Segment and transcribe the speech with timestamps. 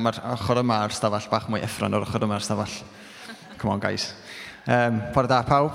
[0.00, 2.76] iawn, mae'r ochr yma ar stafell bach mwy effran o'r ochr yma ar stafell.
[3.58, 4.14] Come on, guys.
[4.66, 5.74] Um, Pwyr da pawb?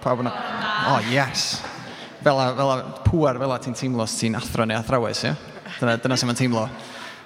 [0.00, 0.32] Pawb yna?
[0.88, 1.60] Oh, yes!
[2.22, 5.32] Fel a, fel a pŵar fel a ti'n teimlo os ti'n athro neu athrawes, ie?
[5.32, 5.74] Yeah?
[5.80, 6.66] Dyna, dyna sy'n teimlo.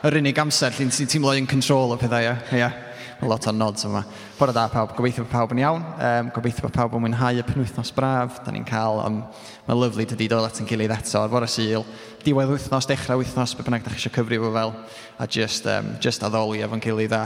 [0.05, 2.35] Yr unig amser ti'n teimlo in control o pethau, ie?
[2.51, 2.59] Yeah?
[2.65, 2.94] Yeah
[3.31, 4.03] lot o nods yma.
[4.39, 7.47] Bore da pawb, gobeithio bod pawb yn iawn, um, gobeithio bod pawb yn mwynhau y
[7.47, 9.23] penwythnos braf, da ni'n cael, um,
[9.69, 11.87] mae'n lyflu dydy dod at yn gilydd eto, ar fore syl,
[12.25, 14.77] diwedd wythnos, dechrau wythnos, be bynnag da chi eisiau cyfri fo fel,
[15.19, 17.25] a just, um, just addoli efo'n gilydd a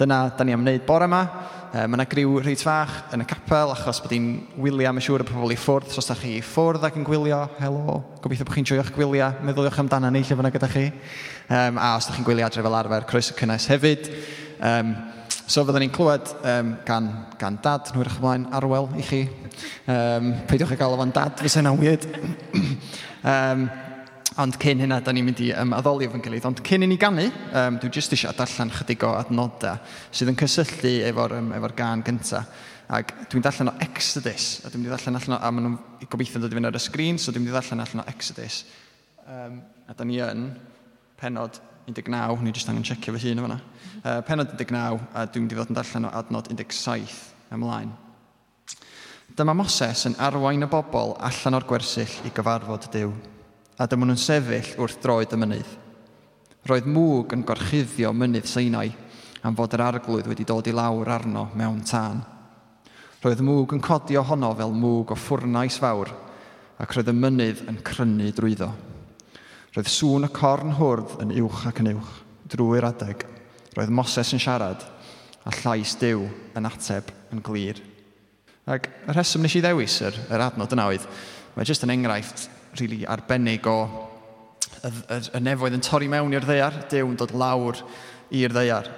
[0.00, 1.24] dyna da ni am wneud bore yma.
[1.70, 5.04] Um, mae yna griw reit fach yn y capel, achos bod hi'n wylio am y
[5.04, 8.48] siŵr y pobl i ffwrdd, os da chi i ffwrdd ac yn gwylio, helo, gobeithio
[8.48, 10.88] bod chi'n joio'ch gwylio, meddyliwch amdano ni lle fyna gyda chi.
[11.46, 14.10] Um, a os da chi'n gwylio adre fel arfer, croeso cynnes hefyd.
[14.58, 14.96] Um,
[15.50, 17.06] So fydden ni'n clywed um, gan,
[17.40, 19.18] gan dad, nhw'n edrych ymlaen arwel i chi.
[19.90, 22.04] Um, peidiwch â gael o'n dad, fysa yna weird.
[23.32, 23.64] um,
[24.44, 26.46] ond cyn hynna, da ni'n mynd i um, addoli efo'n gilydd.
[26.46, 29.80] Ond cyn i ni gannu, um, dwi'n jyst eisiau darllen chydig o adnodau
[30.14, 32.68] sydd yn cysylltu efo'r um, efo gan gyntaf.
[33.00, 36.12] Ac dwi'n darllen o Exodus, a dwi'n mynd i darllen allan o, a maen nhw'n
[36.14, 38.60] gobeithio'n dod i fynd ar y sgrin, so dwi'n mynd i darllen allan o Exodus.
[39.26, 39.58] Um,
[39.90, 40.46] a da ni yn
[41.18, 41.58] penod
[41.96, 43.44] 19, ni jyst angen checio fy hun mhm.
[43.44, 43.58] o fyna.
[44.00, 47.18] Uh, penod 19, a dwi'n mynd i fod yn darllen o adnod 17
[47.56, 47.92] ymlaen.
[49.36, 53.12] Dyma Moses yn arwain y bobl allan o'r gwersyll i gyfarfod Dyw,
[53.78, 55.70] a dyma nhw'n sefyll wrth droed y mynydd.
[56.68, 58.90] Roedd mwg yn gorchuddio mynydd Seinau
[59.46, 62.20] am fod yr arglwydd wedi dod i lawr arno mewn tân.
[63.22, 66.10] Roedd mwg yn codi ohono fel mwg o ffwrnais fawr,
[66.80, 68.70] ac roedd y mynydd yn crynu drwyddo.
[69.70, 72.14] Roedd sŵn y corn hwrdd yn uwch ac yn uwch
[72.50, 73.22] drwy'r adeg.
[73.76, 74.82] Roedd Moses yn siarad
[75.46, 76.24] a llais Dyw
[76.58, 77.78] yn ateb yn glir.
[78.66, 81.06] Ac y rheswm nes i ddewis yr, yr adnod yna oedd,
[81.54, 82.48] mae jyst yn enghraifft
[82.80, 83.76] really arbennig o
[84.82, 87.78] y, y, y nefoedd yn torri mewn i'r ddeiar, Dyw yn dod lawr
[88.34, 88.90] i'r ddeiar.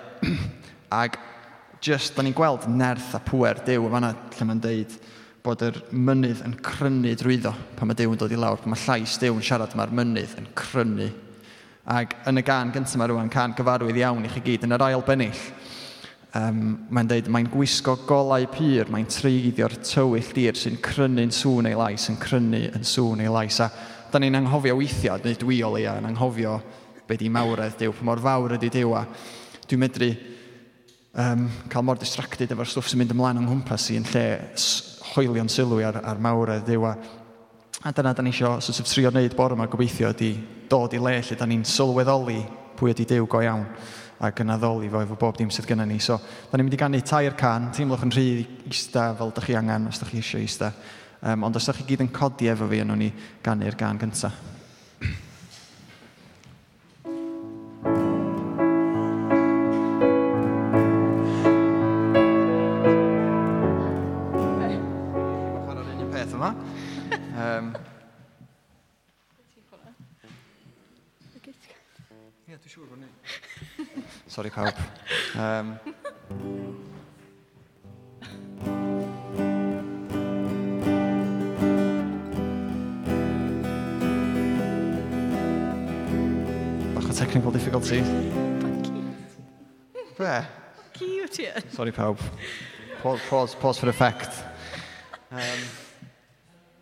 [0.92, 1.20] Ac
[1.84, 4.96] just, da ni'n gweld nerth a pwer Dyw yma fanna lle mae'n deud,
[5.42, 8.82] bod yr mynydd yn crynu drwyddo pan mae Dew yn dod i lawr, pan mae
[8.84, 11.08] llais Dew yn siarad, mae'r mynydd yn crynu.
[11.90, 14.84] Ac yn y gan gyntaf mae rhywun, can gyfarwydd iawn i chi gyd, yn yr
[14.86, 15.40] ail bennill,
[16.38, 16.60] um,
[16.94, 22.06] mae'n deud, mae'n gwisgo golau pyr, mae'n treiddio'r tywyll dir sy'n crynu'n sŵn ei lais,
[22.12, 23.58] yn crynu yn sŵn ei lais.
[23.66, 23.68] A
[24.12, 26.60] da ni'n anghofio weithiau, neu dwi o leia yn anghofio
[27.08, 28.94] be di mawredd Dyw, pa mor fawr ydy Dyw.
[28.94, 29.02] A
[29.66, 30.12] dwi'n medru
[31.18, 34.26] um, cael mor distracted efo'r stwff sy'n mynd ymlaen yng nghwmpas i yn lle
[35.14, 36.86] hoelio'n sylw ar, ar mawredd ddew.
[37.82, 40.32] A dyna da ni eisiau sort of, trio wneud bore yma gobeithio ydy
[40.70, 42.38] dod i le lle da ni'n sylweddoli
[42.78, 43.66] pwy ydy Dyw go iawn
[44.22, 45.98] ac yn addoli fo efo bob dim sydd gennym ni.
[45.98, 46.18] So,
[46.50, 48.26] da ni'n mynd i gannu tair can, teimlwch yn rhy
[48.70, 50.70] eista fel da chi angen os da chi eisiau eista.
[51.22, 53.10] Um, ond os da chi gyd yn codi efo fi, yno ni
[53.42, 54.38] gannu'r gan gyntaf.
[67.42, 67.72] Um,
[72.46, 73.08] Ie, dwi'n siŵr bod ni.
[74.30, 74.78] Sorry pawb.
[75.34, 75.72] Um,
[86.94, 88.04] Bach o technical difficulty.
[90.14, 90.34] Be?
[90.94, 91.68] Cute, ie.
[91.74, 92.22] Sorry pawb.
[93.02, 94.44] Pause, pause, pause for effect.
[95.32, 95.81] Um,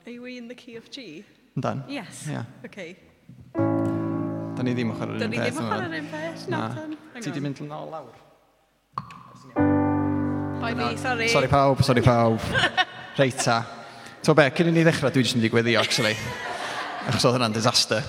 [0.07, 1.25] Are we in the key of G?
[1.59, 1.85] Dan.
[1.89, 2.27] Yes.
[2.29, 2.45] Yeah.
[2.65, 2.97] Okay.
[3.55, 5.21] Da ni ddim yn chwarae'r un peth.
[5.21, 6.47] Da ni ddim yn chwarae'r un peth.
[6.53, 6.61] Na.
[7.21, 8.17] Ti di mynd yn ôl lawr?
[10.61, 11.29] Boi fi, sorry.
[11.33, 12.41] Sorry pawb, sorry pawb.
[13.19, 13.59] Reita.
[14.25, 16.17] To be, cyn i ni ddechrau, dwi jyst yn mynd i gweddio, actually.
[17.09, 18.05] Achos oedd hwnna'n disaster.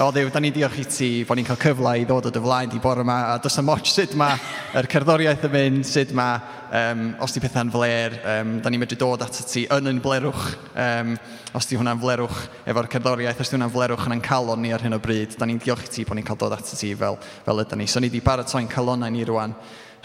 [0.00, 2.40] O ddew, da ni diolch i ti bod ni'n cael cyfle i ddod o dy
[2.40, 4.38] flaen di bore yma, a does yna moch sut mae
[4.80, 6.38] yr cerddoriaeth yn mynd, sut mae,
[6.78, 10.46] um, os di pethau'n fler, um, da ni'n medru dod at ti yn yn flerwch,
[10.80, 11.10] um,
[11.52, 12.38] os di hwnna'n flerwch
[12.72, 15.60] efo'r cerddoriaeth, os di hwnna'n flerwch yn calon ni ar hyn o bryd, da ni'n
[15.60, 17.88] diolch i ti bod ni'n cael dod at ti fel, fel ydyn ni.
[17.92, 19.52] So ni di baratoi'n calonau ni rwan,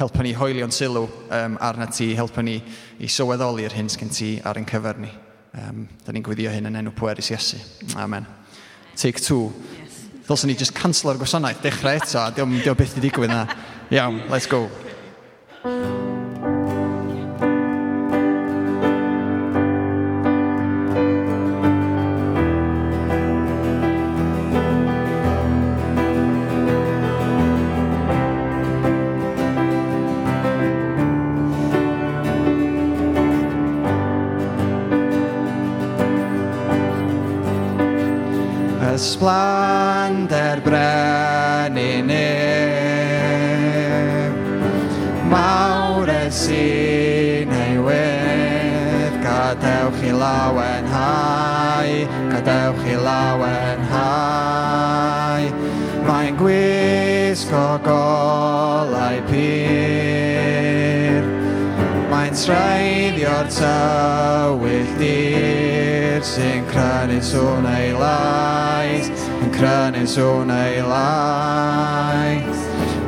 [0.02, 2.58] helpa ni hoelio'n sylw um, arna ti, helpa ni
[3.00, 5.14] i sylweddoli'r hyn sgen ti ar ein cyfer ni.
[5.64, 7.64] Um, da ni'n gwyddio hyn yn enw pwerus Iesu.
[7.96, 8.28] Amen
[8.98, 9.52] take two.
[9.78, 10.02] Yes.
[10.28, 13.46] Ddylswn ni just cancelo'r gwasanaeth, dechrau eto, diolch byth i digwydd na.
[13.94, 14.66] Iawn, let's go.
[15.64, 15.97] Okay.
[63.52, 69.08] tywyll dir sy'n crynu sŵn ei lais,
[69.42, 72.60] yn crynu sŵn ei lais.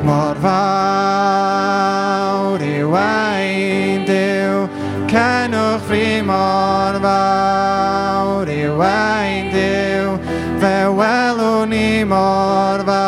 [0.08, 0.60] Mor fawr
[2.64, 4.68] i wain diw,
[5.12, 10.08] cenwch fri mor fawr i wain diw,
[10.64, 12.99] fe welwn ni mor fawr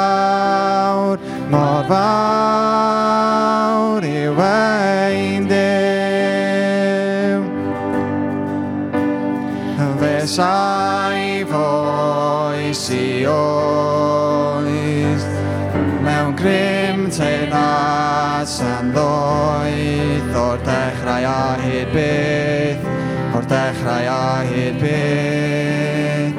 [18.51, 22.83] Glas yn ddoeth o'r dechrau a hyd byth,
[23.37, 26.35] o'r dechrau a hyd byth.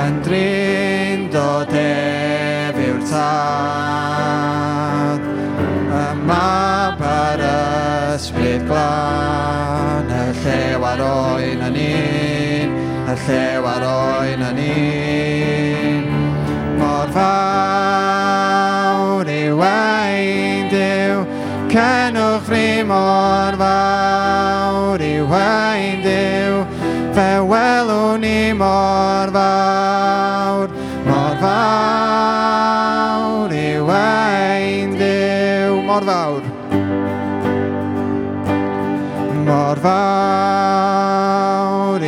[0.00, 3.30] Yn drin dod def yw'r tad,
[5.94, 6.98] yma mab
[8.18, 12.68] ysbryd glan, y llew ar oen yn un,
[13.14, 16.02] y llew ar oen yn un.
[16.82, 17.28] Mor fawr
[19.38, 20.57] yw ein,
[21.72, 26.54] Cenwch ni mor fawr i wain diw
[27.16, 30.68] fe welwn ni mor fawr,
[31.08, 32.68] mor fawr
[33.52, 36.42] i wain diw Mor fawr.
[39.48, 40.00] Mor fawr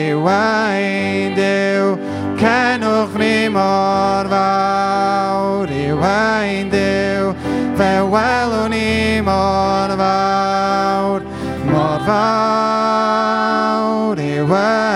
[0.06, 1.84] i wain diw
[2.40, 6.89] Cenwch ni mor fawr i wain diw
[7.80, 11.20] fe welwn ni mor fawr,
[11.72, 13.40] mor fawr
[14.20, 14.89] i weld.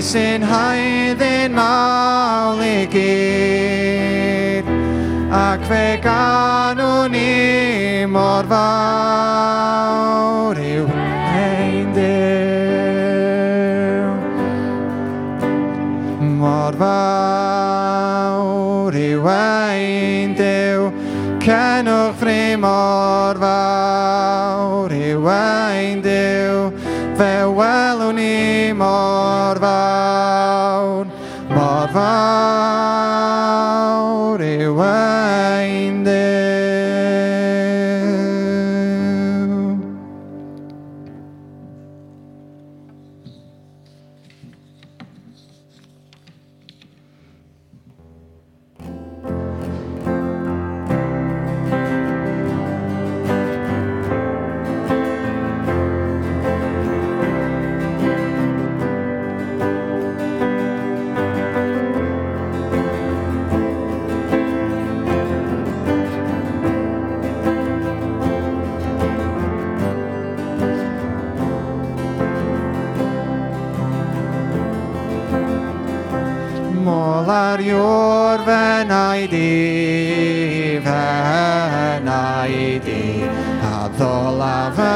[0.00, 4.70] sy'n haidd yn mawl i gyd
[5.36, 10.09] ac fe ganwn ni mor fawr.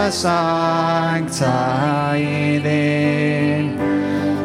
[0.05, 3.71] dy sancta i ddyn,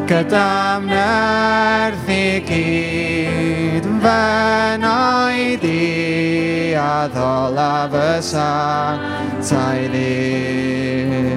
[0.08, 4.24] gyda'n nerth i gyd, fe
[4.80, 11.28] naid i a ddola fy sancta i ddyn.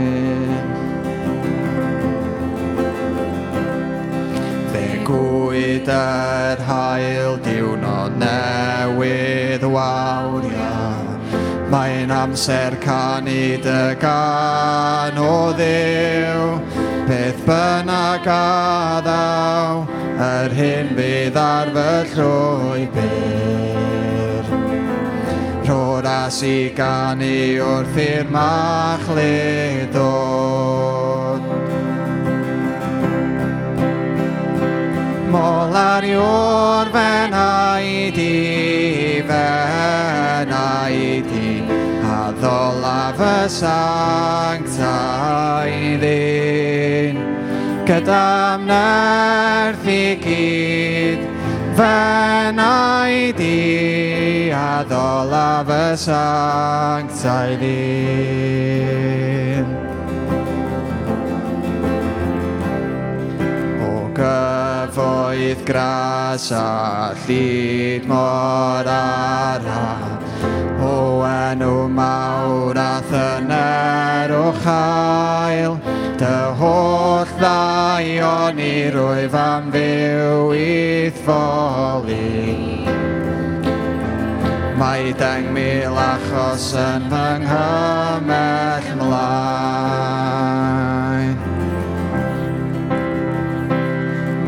[4.72, 10.73] Fe gwyd yr hael diwrnod newydd wawr iawn,
[11.74, 16.60] Mae'n amser canu dy gan o ddew,
[17.08, 19.80] beth bynnag a ddaw,
[20.22, 24.52] yr hyn fydd ar fy llwy byr.
[25.66, 27.34] Rho'r as i ganu
[27.66, 31.42] wrth i'r machlid o'n.
[35.34, 38.30] Mol ar i'r fenau di,
[39.26, 41.02] fenau
[41.32, 41.43] di,
[42.44, 44.96] ddolaf y sancta
[45.64, 47.16] i ddyn,
[47.88, 51.24] gyda'm nerth i gyd,
[51.78, 58.84] fenau di a ddolaf y sancta i ddyn.
[63.88, 70.13] O gyfoedd gras a llid mor arall,
[70.84, 75.74] o enw mawr a thyner o chael,
[76.20, 82.84] dy holl ddaion i rwyf am fyw i ddfoli.
[84.84, 90.44] Mae deng mil achos yn fy nghymell mlaen.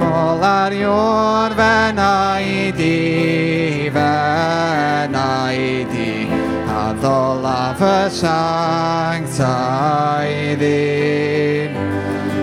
[0.01, 2.95] Mol ar iwn fenna i di,
[3.95, 5.94] fenna i di
[7.45, 9.45] olaf y sanctau
[10.57, 11.73] ddyn.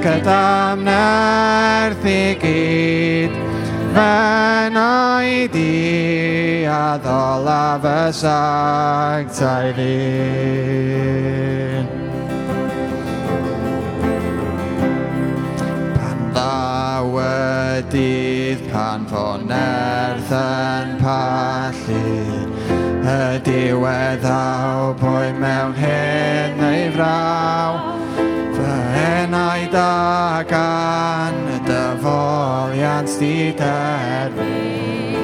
[0.02, 3.32] Gydam nerth i gyd
[3.94, 11.02] Fenai di a ddolaf y sanctaidd ddyn.
[15.98, 22.51] Pan ddaw y dydd pan fo nerth yn pallu
[23.02, 27.72] y diwedd aw boi mewn hen neu fraw
[28.54, 35.18] fy enau da gan y dyfoliant di derfyn.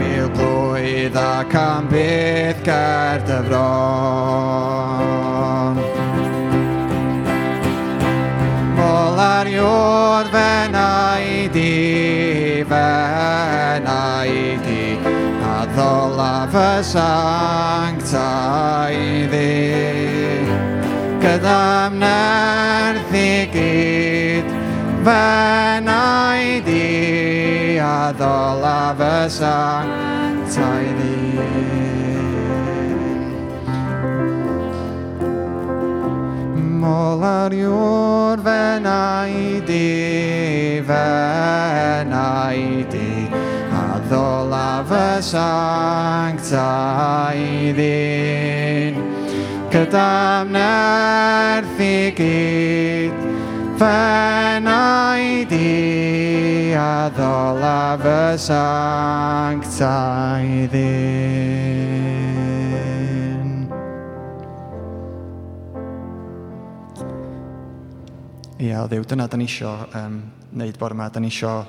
[0.00, 3.80] Mil blwydd ac am bydd ger dyfron
[8.80, 11.72] Mol ar iwrdd fenau di
[12.72, 13.59] fer
[16.50, 18.10] fy sanctaidd
[19.30, 20.42] ddi
[21.22, 24.48] Gyda mnerth i gyd,
[25.06, 26.70] fy naid
[27.86, 31.18] a ddola fy sanctaidd ddi
[36.82, 39.86] Mol ar yw'r fy naid i,
[40.90, 41.10] fy
[44.12, 48.94] a fy sancta i ddyn.
[49.70, 53.14] Cydamnerth i gyd,
[53.78, 61.70] ffenau di a ddola fy sancta i ddyn.
[68.60, 71.08] Ia, o ddiw, dyna da ni isio um, wneud bore yma.
[71.08, 71.66] Da ni isio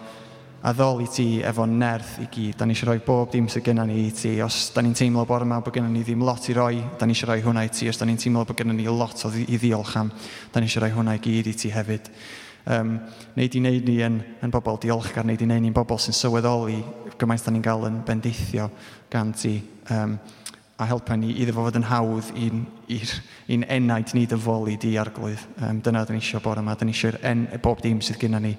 [0.62, 2.60] a ddol i ti efo nerth i gyd.
[2.60, 4.36] Da ni eisiau rhoi bob dim sydd gennym ni i ti.
[4.46, 7.15] Os da ni'n teimlo bore yma bod gennym ni ddim lot i roi, da ni
[7.15, 7.89] eisiau rhoi hwnna i ti.
[7.89, 10.12] Os da ni'n teimlo bod gennym ni lot o ddi i ddiolch am,
[10.53, 12.12] da ni eisiau rhoi hwnna i gyd i ti hefyd.
[12.70, 13.00] Um,
[13.34, 16.77] neud i wneud ni yn, yn bobl diolchgar, neud i wneud ni'n bobl sy'n sylweddoli
[17.18, 18.70] gymaint da ni'n gael yn bendeithio
[19.10, 19.56] gan ti.
[19.89, 20.20] Um,
[20.82, 23.10] a helpa ni iddo fo fod yn hawdd i'n ir,
[23.53, 25.41] in enaid ni dyfoli di arglwydd.
[25.62, 28.56] Um, dyna da ni eisiau bore yma, da ni eisiau'r bob dim sydd gennym ni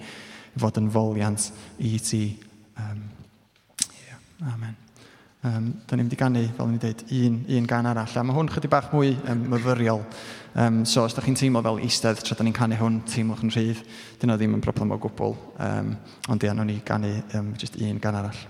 [0.58, 2.22] fod yn foliant i ti.
[2.76, 3.02] Um,
[4.06, 4.78] yeah, amen.
[5.42, 8.14] Um, da ni'n mynd i gannu, fel ni'n dweud, un, un gan arall.
[8.14, 10.04] A mae hwn chydig bach mwy um, myfyriol.
[10.54, 13.54] Um, so, os da chi'n teimlo fel eistedd tra da ni'n canu hwn, teimlwch yn
[13.54, 13.82] rhydd.
[14.22, 15.34] dyna ddim yn broblem o gwbl.
[15.66, 15.94] Um,
[16.30, 18.44] ond ie, nhw'n ni gannu um, just un gan arall.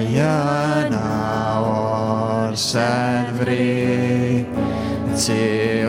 [0.00, 1.08] Mae yna
[1.60, 4.46] o'r sefri.
[5.12, 5.42] Ti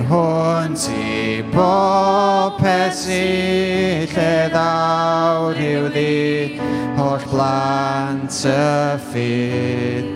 [0.10, 6.60] hwn ti bob peth sy lle ddawr i'w ddi.
[7.00, 8.58] Holl blant y
[9.06, 10.12] ffyd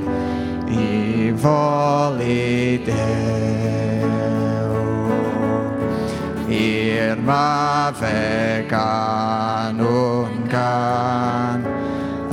[0.75, 4.11] i foli dew
[6.51, 8.19] I'r mafe
[8.67, 11.63] gan o'n gan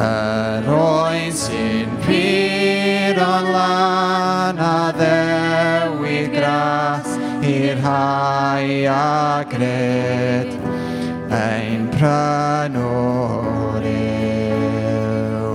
[0.03, 7.09] Yr oed sy'n pyr o'n lan a ddewyd gras
[7.41, 10.51] i'r hau a gred
[11.33, 15.49] ein prynwr yw.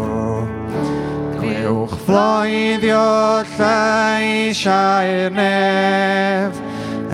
[1.38, 3.05] Gwiwch floeddio
[3.53, 6.53] lleisiau'r nef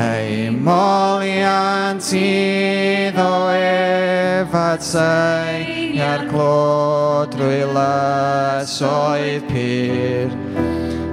[0.07, 10.31] ei moliant iddo efad sy'n I'r glod rwylesoedd pyr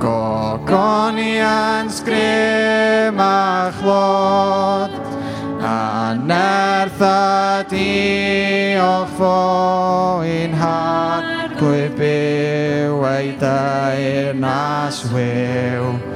[0.00, 4.96] Gogonian sgrym a chlod
[5.60, 16.11] A nerth a diolch fo un har Gwybyw ei dair nas wyw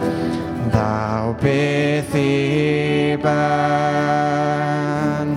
[3.26, 5.28] ben.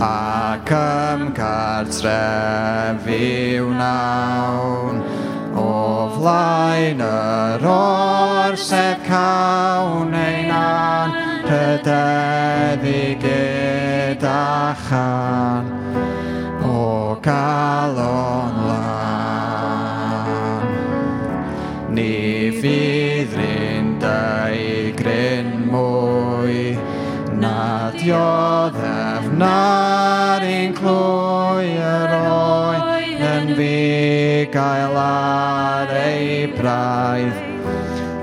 [0.00, 0.70] Ac
[1.16, 3.24] ymgartrefi
[3.66, 4.96] wnawn
[5.56, 11.14] O flaen yr orsedd cawn ein an
[11.46, 15.70] Rhydeddi gyda chan.
[16.66, 17.85] O gael
[29.36, 33.76] Na'r un clwy yr oen yn fi.
[34.52, 37.36] gael ar ei braidd.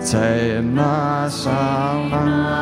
[0.04, 2.62] Teimlas awna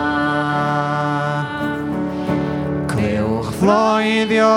[2.92, 4.54] Clywch floeddio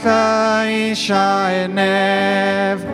[0.00, 2.84] lleisiau nef.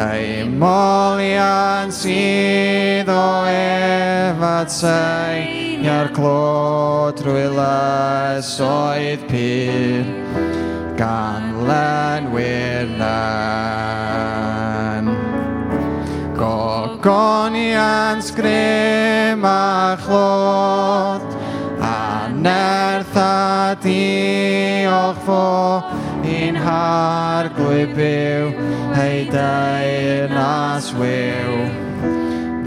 [0.00, 10.04] Ei molian sydd o efad a i'r clod rwyles oedd pyr,
[10.98, 13.00] gan len wirnan.
[16.36, 21.24] Gogonian sgrym a chlod,
[21.80, 25.80] a nerth a diolch fo,
[26.20, 28.52] un har glwybyw,
[28.98, 31.56] hei dair nas wyw.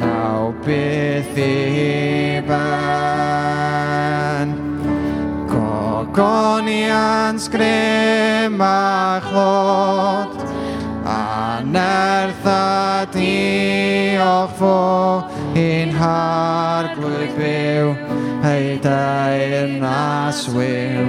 [0.02, 3.74] Naw byth i ben.
[5.48, 10.34] Gogonian sgrym a chlod,
[11.06, 15.24] a nerth a diolch fo
[15.56, 17.88] un harglwydd byw,
[18.44, 21.08] ei dair nas wyw.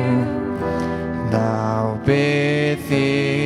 [1.30, 3.43] Daw beth i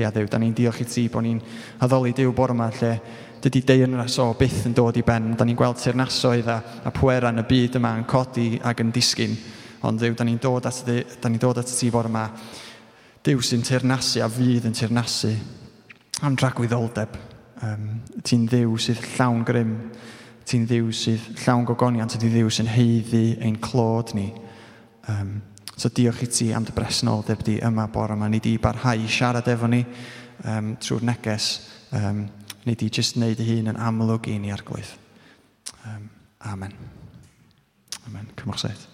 [0.00, 1.40] Ia Dyw, da ni'n diolch i ti bod ni'n
[1.84, 2.94] addoli Dyw bore yma lle
[3.40, 5.32] dydy deyrnas o byth yn dod i ben.
[5.36, 8.92] Da ni'n gweld teirnasoedd a, a pwera yn y byd yma yn codi ac yn
[8.94, 9.36] disgyn.
[9.88, 12.26] Ond Dyw, da ni'n dod at, dy, da ni dod at ti bore yma.
[13.24, 15.32] Dyw sy'n teirnasu a fydd yn teirnasu
[16.24, 17.16] am dragwyddoldeb.
[17.64, 17.86] Um,
[18.24, 19.74] ti'n ddiw sydd llawn grym.
[20.48, 22.16] Ti'n ddiw sydd llawn gogoniant.
[22.16, 24.30] Ti'n ddiw sy'n heiddi ein clod ni.
[25.08, 25.38] Um,
[25.80, 28.28] So diolch i ti am dy bresenoldeb di yma bore yma.
[28.28, 29.80] Ni di barhau i siarad efo ni
[30.44, 31.48] um, trwy'r neges.
[31.96, 32.26] Um,
[32.68, 34.92] ni di jyst wneud y hun yn amlwg i ni arglwydd.
[35.88, 36.08] Um,
[36.52, 36.76] amen.
[38.04, 38.32] Amen.
[38.36, 38.89] Cymwch seth.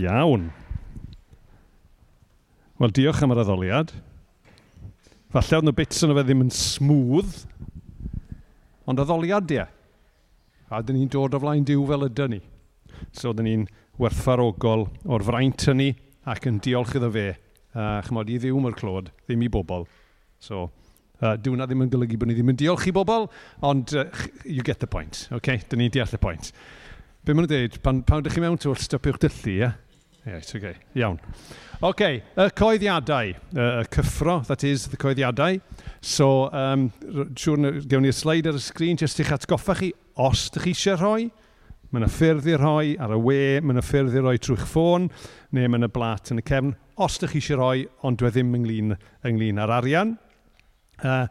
[0.00, 0.48] Iawn.
[2.80, 3.92] Wel, diolch am yr addoliad.
[5.32, 7.34] Falle oedd nhw bits yn o fe ddim yn smooth,
[8.88, 9.66] ond addoliad ie.
[10.72, 12.40] A dyn ni'n dod o flaen diw fel ydyn ni.
[13.12, 13.68] So, dyn ni'n
[14.00, 15.90] werthfarogol o'r fraint yn ni
[16.28, 17.28] ac yn diolch iddo fe.
[17.76, 19.84] A chymod, i ddiw mae'r clod, ddim i bobl.
[20.40, 20.70] So,
[21.20, 23.28] uh, dyw na ddim yn golygu bod ni ddim yn diolch i bobl,
[23.68, 24.08] ond uh,
[24.48, 25.26] you get the point.
[25.36, 25.60] Okay?
[25.68, 26.52] Dyn ni'n deall y point.
[27.22, 29.58] Be maen nhw'n dweud, pan, pan ydych chi mewn twll, stopiwch dyllu, ie?
[29.60, 29.80] Yeah?
[30.24, 30.76] it's okay.
[30.94, 31.18] Iawn.
[31.82, 35.60] OK, y coeddiadau, y cyffro, that is, the coeddiadau.
[36.00, 36.92] So, um,
[37.34, 39.88] siwr, gewn ni'r sleid ar y sgrin, jyst i'ch atgoffa chi,
[40.22, 41.24] os ydych chi eisiau rhoi,
[41.90, 45.08] mae yna ffyrdd i rhoi ar y we, mae yna ffyrdd i rhoi trwy'ch ffôn,
[45.50, 48.54] neu mae yna blat yn y cefn, os ydych chi eisiau rhoi, ond dwi ddim
[48.60, 48.94] ynglyn,
[49.26, 50.14] ynglyn ar arian.
[51.02, 51.26] Uh,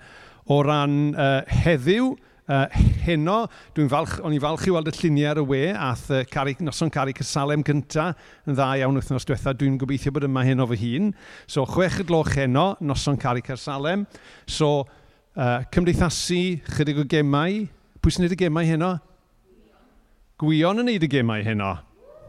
[0.51, 2.12] o ran uh, heddiw,
[2.51, 2.65] Uh,
[3.05, 3.45] heno,
[3.77, 6.51] dwi'n falch, o'n i'n falch i weld y lluniau ar y we, ath uh, cari,
[6.59, 8.09] noson cari Cysalem gynta
[8.43, 11.13] yn dda iawn wythnos diwetha, dwi'n gobeithio bod yma heno fy hun.
[11.47, 14.03] So, chwech y gloch heno, noson cari Cysalem.
[14.51, 14.81] So,
[15.37, 16.41] uh, cymdeithasu,
[16.75, 17.61] chydig o gemau.
[18.03, 18.91] Pwy sy'n neud y gemau heno?
[20.43, 21.71] Gwion yn neud y gemau heno.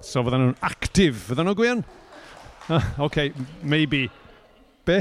[0.06, 1.82] So, fydden nhw'n actif, fydden nhw'n gwion?
[2.68, 3.26] Uh, OK,
[3.66, 4.04] maybe.
[4.87, 5.00] Be?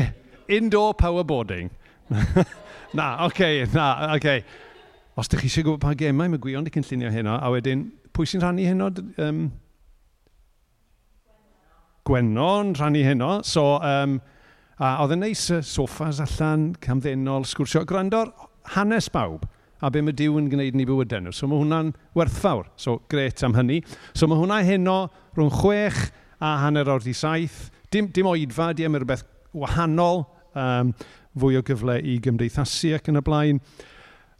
[0.49, 1.69] Indoor powerboarding.
[2.97, 3.45] na, OK,
[3.77, 4.27] na, OK
[5.19, 8.29] os ydych chi eisiau gwybod pa gemau mae gwion wedi cynllunio heno, a wedyn, pwy
[8.29, 8.91] sy'n rhannu heno?
[9.21, 9.43] Um,
[12.07, 13.31] Gwennon rhannu heno.
[13.45, 14.19] So, um,
[14.81, 17.83] a oedd yn neis y soffas allan, camddenol, sgwrsio.
[17.85, 18.31] Gwrando'r
[18.73, 19.45] hanes bawb
[19.81, 21.33] a be mae Dyw yn gwneud ni bywydau nhw.
[21.33, 22.69] So mae hwnna'n werthfawr.
[22.77, 23.81] So gret am hynny.
[24.17, 24.97] So mae hwnna heno
[25.37, 26.01] rhwng chwech
[26.41, 27.69] a hanner o'r di saith.
[27.93, 29.25] Dim, dim oedfa, dim rhywbeth
[29.57, 30.25] wahanol.
[30.57, 30.95] Um,
[31.39, 33.61] fwy o gyfle i gymdeithasu ac yn y blaen.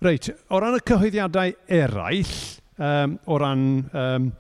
[0.02, 2.32] Reit, o ran y cyhoeddiadau eraill,
[2.82, 3.60] um, o ran...
[3.94, 4.32] Um,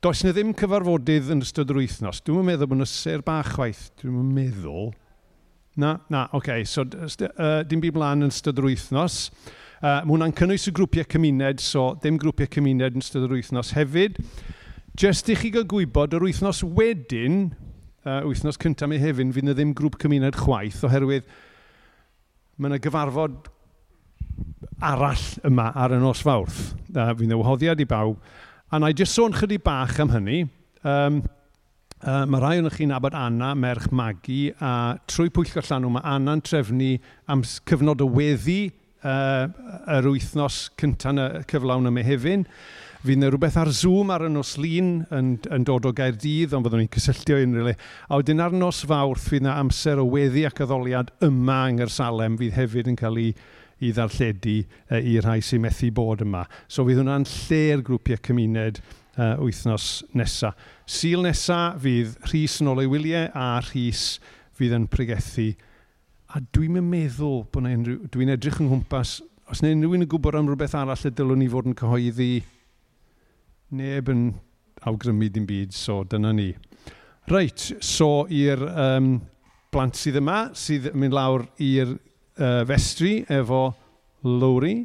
[0.00, 2.22] does na ddim cyfarfodydd yn ystod yr wythnos.
[2.22, 3.88] Dwi'n meddwl bod yna ser bach waith.
[3.98, 4.92] Dwi'n meddwl.
[5.82, 6.54] Na, na, oce.
[6.62, 6.62] Okay.
[6.62, 9.18] So, uh, dim byd blaen yn ystod yr wythnos.
[9.80, 13.74] Uh, mae hwnna'n cynnwys y grwpiau cymuned, so dim grwpiau cymuned yn ystod yr wythnos
[13.74, 14.22] hefyd.
[14.94, 17.48] Just i chi gael gwybod, yr wythnos wedyn,
[18.06, 21.26] uh, wythnos cyntaf mi hefyd, fydd na ddim grŵp cymuned chwaith, oherwydd
[22.60, 23.56] mae yna gyfarfod
[24.80, 26.72] arall yma ar y nos fawrth.
[26.94, 28.18] Uh, fi'n ddewahoddiad i bawb.
[28.70, 30.42] A na i jyst sôn chydig bach am hynny.
[30.86, 31.20] Um,
[32.00, 36.44] uh, mae rhai o'n chi'n abod Anna, merch Magi, a trwy pwyllgo llanw mae Anna'n
[36.46, 36.94] trefnu
[37.30, 38.62] am cyfnod o weddi
[39.04, 39.48] uh,
[39.96, 42.46] yr wythnos cyntaf y cyflawn y mehefin.
[43.00, 46.66] Fydd yna rhywbeth ar Zoom ar y nos lun yn, yn dod o Gaerdydd, ond
[46.66, 47.72] byddwn ni'n cysylltio unrhyw le.
[48.12, 52.36] A wedyn ar nos fawrth, fydd yna amser o weddi ac addoliad yma yng Nghyrsalem,
[52.40, 53.30] fydd hefyd yn cael ei
[53.80, 56.44] i ddarlledu uh, i rai sy'n methu bod yma.
[56.68, 58.82] So fydd hwnna'n lle'r grwpiau cymuned
[59.16, 60.58] uh, wythnos nesaf.
[60.90, 64.04] Sil nesaf fydd Rhys yn ôl wyliau a Rhys
[64.58, 65.50] fydd yn pregethu.
[66.30, 68.06] A dwi'n meddwl bod na unrhyw...
[68.12, 69.18] Dwi'n edrych yng nghwmpas...
[69.50, 72.28] Os neu unrhyw un yn gwybod am rhywbeth arall y dylwn ni fod yn cyhoeddi,
[73.74, 74.20] neb yn
[74.86, 76.52] awgrymu dim byd, so dyna ni.
[77.30, 79.08] Reit, so i'r um,
[79.74, 81.96] blant sydd yma, sydd yn mynd lawr i'r
[82.40, 83.68] uh, festri efo
[84.24, 84.80] lowri,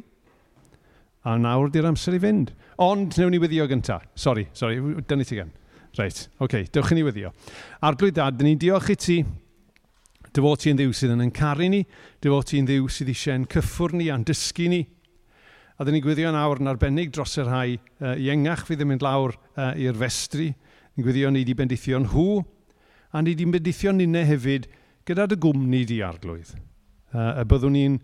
[1.26, 2.52] a nawr di'r amser i fynd.
[2.82, 4.04] Ond, newn ni wyddio gyntaf.
[4.14, 5.50] Sori, sori, dyna ti gen.
[5.96, 7.32] Reit, oce, okay, dewch i ni wyddio.
[7.88, 9.16] Arglwydd dad, dyn ni'n diolch i ti.
[10.26, 11.80] Dy fod ti'n ddiw sydd yn yncaru ni,
[12.20, 14.82] dy fod ti'n ddiw sydd eisiau'n cyffwr ni a'n dysgu ni.
[15.76, 19.04] A dyn ni'n gwyddio nawr yn arbennig dros yr rhai uh, iengach fydd yn mynd
[19.04, 20.50] lawr uh, i'r festri.
[20.94, 22.28] Ni'n gwyddio ni wedi bendithio nhw,
[23.16, 24.68] a ni wedi bendithio ninne hefyd
[25.08, 26.52] gyda dy gwmni di arglwydd.
[27.16, 27.94] Uh, a byddwn ni'n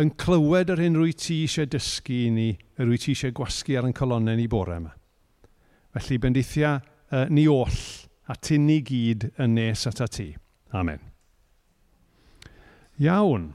[0.00, 3.76] yn clywed yr hyn rwy ti eisiau dysgu i ni, yr rwy ti eisiau gwasgu
[3.78, 4.90] ar yn colonnau ni bore yma.
[5.94, 7.78] Felly, bendithia uh, ni oll
[8.30, 10.32] a tyn ni gyd yn nes at ti.
[10.74, 10.98] Amen.
[12.98, 13.52] Iawn.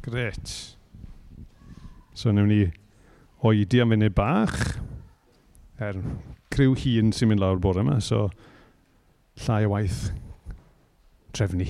[0.00, 0.54] Gret.
[2.16, 2.62] So, newn ni
[3.44, 4.56] oedi am funud bach.
[5.80, 6.00] Er
[6.52, 8.28] criw hun sy'n mynd lawr bore yma, so
[9.44, 10.10] llai o waith
[11.36, 11.68] trefnu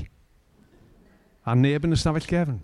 [1.50, 2.58] a neb yn ystafell gefn.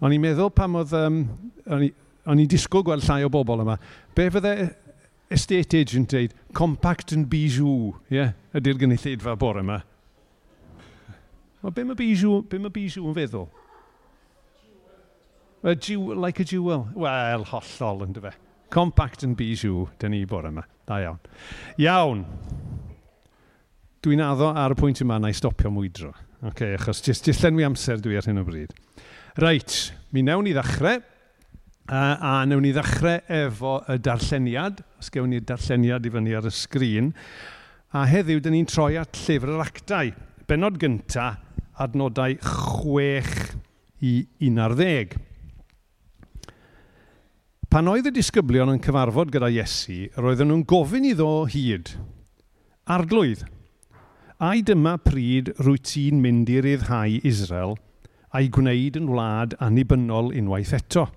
[0.00, 0.94] O'n i'n meddwl pam oedd...
[0.96, 1.22] Um,
[2.28, 3.78] o'n i'n disgwyl gweld llai o bobl yma.
[4.16, 4.52] Be fydde
[5.32, 9.80] estate agent dweud, compact and bijou, ie, yeah, ydy'r gynulleidfa bore yma.
[11.62, 13.48] O, be mae bijou, be mae bijou yn feddwl?
[15.66, 16.86] A jew, like a jewel.
[16.94, 18.32] Wel, hollol yn dyfa.
[18.72, 20.64] Compact and bijou, dyn ni bore yma.
[20.88, 21.18] Da iawn.
[21.82, 22.22] Iawn.
[24.04, 26.12] Dwi'n addo ar y pwynt yma na i stopio mwydro
[26.46, 28.74] okay, achos jyst, jyst lenwi amser dwi ar hyn o bryd.
[29.38, 29.76] Reit,
[30.14, 31.02] mi newn ni ddechrau.
[31.88, 36.48] A, a newn ni ddechrau efo y darlleniad, os gewn ni'r darlleniad i fyny ar
[36.48, 37.12] y sgrin.
[37.96, 40.12] A heddiw, dyn ni'n troi at llyfr yr actau.
[40.48, 41.30] Benod gynta,
[41.80, 43.56] adnodau 6
[44.04, 44.12] i
[44.44, 45.16] 11.
[47.68, 51.90] Pan oedd y disgyblion yn cyfarfod gyda Iesu, roedden nhw'n gofyn iddo hyd.
[52.88, 53.42] Arglwydd,
[54.38, 57.72] Ai dyma pryd rwy ti'n mynd i ryddhau Israel
[58.30, 61.08] a'i gwneud yn wlad annibynnol unwaith eto?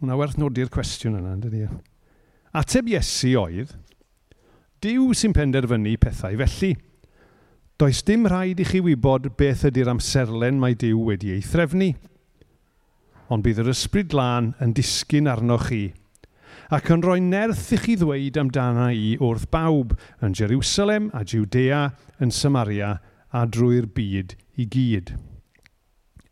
[0.00, 1.68] Hwna werth nodi'r cwestiwn yna, dydy.
[1.68, 1.70] E?
[2.58, 3.76] Ateb Iesu oedd,
[4.82, 6.72] Dyw sy'n penderfynu pethau felly.
[7.78, 11.92] Does dim rhaid i chi wybod beth ydy'r amserlen mae Dyw wedi ei threfnu,
[13.30, 15.84] ond bydd yr ysbryd glân yn disgyn arnoch chi
[16.72, 19.90] ac yn rhoi nerth i chi ddweud amdana i wrth bawb
[20.24, 22.94] yn Jerusalem a Judea, yn Samaria
[23.28, 25.12] a drwy'r byd i gyd.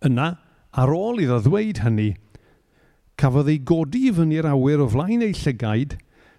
[0.08, 0.30] Yna,
[0.72, 2.14] ar ôl iddo ddweud hynny,
[3.20, 5.98] cafodd ei godi i fyny'r awyr o flaen ei llygaid,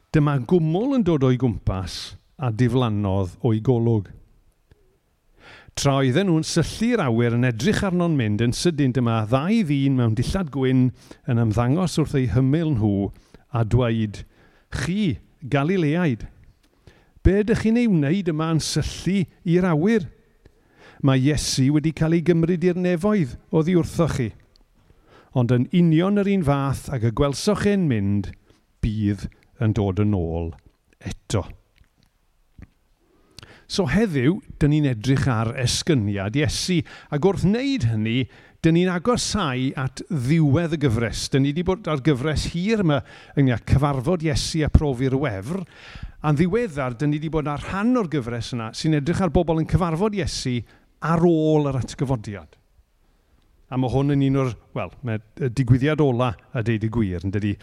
[0.09, 2.01] dyma gwmwl yn dod o'i gwmpas
[2.41, 4.09] a diflannodd o'i golwg.
[5.77, 10.17] Tra oedden nhw'n syllu'r awyr yn edrych arno'n mynd yn sydyn dyma ddau ddyn mewn
[10.17, 10.87] dillad gwyn
[11.29, 13.11] yn ymddangos wrth ei hymyl nhw
[13.51, 14.23] a dweud,
[14.71, 16.27] chi, Galileaid,
[17.23, 20.07] be ydych chi'n ei wneud yma yn syllu i'r awyr?
[21.01, 24.29] Mae Iesu wedi cael ei gymryd i'r nefoedd o ddiwrthoch chi.
[25.37, 28.29] Ond yn union yr un fath ac y gwelsoch e'n mynd,
[28.83, 29.27] bydd
[29.61, 30.51] yn dod yn ôl
[30.99, 31.45] eto.
[33.71, 38.25] So heddiw, dyn ni'n edrych ar esgyniad Iesu, ac wrth wneud hynny,
[38.61, 41.23] dyn ni'n agosau at ddiwedd y gyfres.
[41.33, 42.99] Dyn ni wedi bod ar gyfres hir yma
[43.33, 45.63] yng Nghymru, cyfarfod Iesu a profi'r wefr.
[46.21, 49.63] A'n ddiweddar, dyn ni wedi bod ar rhan o'r gyfres yna sy'n edrych ar bobl
[49.63, 50.59] yn cyfarfod Iesu
[51.09, 52.53] ar ôl yr atgyfodiad.
[53.71, 57.33] A mae hwn yn un o'r, wel, mae digwyddiad ola a deud y gwir, yn
[57.33, 57.55] dydi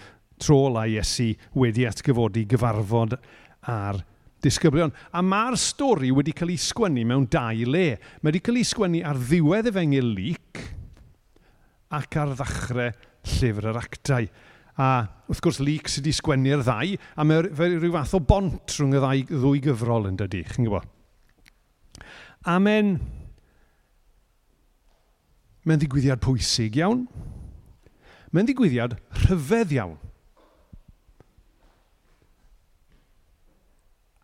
[0.43, 3.15] tro ola Iesu wedi atgyfodi gyfarfod
[3.71, 4.01] ar
[4.43, 4.91] disgyblion.
[5.15, 7.87] A mae'r stori wedi cael ei sgwennu mewn dau le.
[8.19, 10.65] Mae wedi cael ei sgwennu ar ddiwedd efengil lyc,
[11.95, 12.93] ac ar ddechrau
[13.29, 14.29] llyfr yr actau.
[14.79, 14.89] A
[15.27, 19.01] wrth gwrs, Leek sydd wedi sgwennu'r ddau, a mae rhyw fath o bont rhwng y
[19.03, 20.91] ddau, ddwy gyfrol yn dydy, chi'n gwybod?
[22.47, 22.99] A mae'n...
[25.67, 27.03] Mae'n ddigwyddiad pwysig iawn.
[28.33, 29.99] Mae'n ddigwyddiad rhyfedd iawn.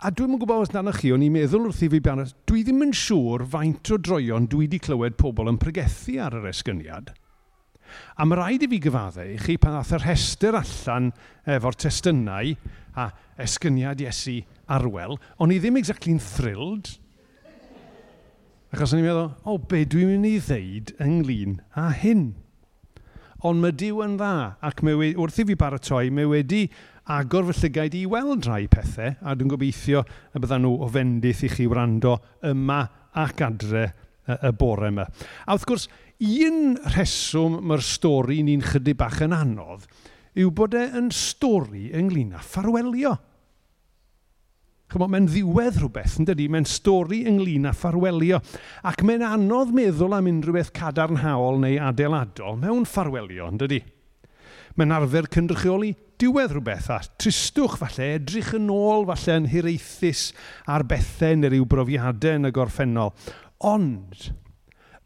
[0.04, 2.62] A dwi'n yn gwybod os nanoch chi, o'n i'n meddwl wrth i fi bianod, dwi
[2.62, 7.14] ddim yn siŵr faint o droion dwi wedi clywed pobl yn pregethu ar yr esgyniad–
[8.16, 11.10] A mae rhaid i fi gyfaddau i chi pan ath yr hester allan
[11.56, 12.54] efo'r testunau
[13.00, 13.08] a
[13.44, 16.92] esgyniad Iesu arwel, o'n i ddim exactly'n thrilled.
[18.74, 22.32] Achos o'n i'n meddwl, o, oh, be dwi'n mynd i ddeud ynglyn â hyn?
[23.44, 26.62] Ond mae Dyw yn dda, ac mae, wrth i fi baratoi, mae wedi
[27.12, 30.00] agor fy llygaid i weld rhai pethau, a dwi'n gobeithio
[30.32, 32.16] y byddan nhw o fendith i chi wrando
[32.48, 32.80] yma
[33.20, 35.04] ac adre y, y bore yma.
[35.44, 35.86] A wrth gwrs,
[36.24, 39.86] un rheswm mae'r stori ni'n chydig bach yn anodd
[40.38, 43.14] yw bod e'n yn stori ynglyn â ffarwelio.
[44.90, 46.44] Chymod, mae'n ddiwedd rhywbeth, yn dydy?
[46.52, 48.38] Mae'n stori ynglyn â ffarwelio.
[48.86, 53.80] Ac mae'n anodd meddwl am unrhyw beth cadarnhaol neu adeiladol mewn ffarwelio, yn dydy?
[54.74, 60.28] Mae'n arfer cynrychioli diwedd rhywbeth a tristwch falle, edrych yn ôl falle yn hiraethus
[60.70, 63.14] ar bethau neu ryw brofiadau yn y gorffennol.
[63.64, 64.28] Ond,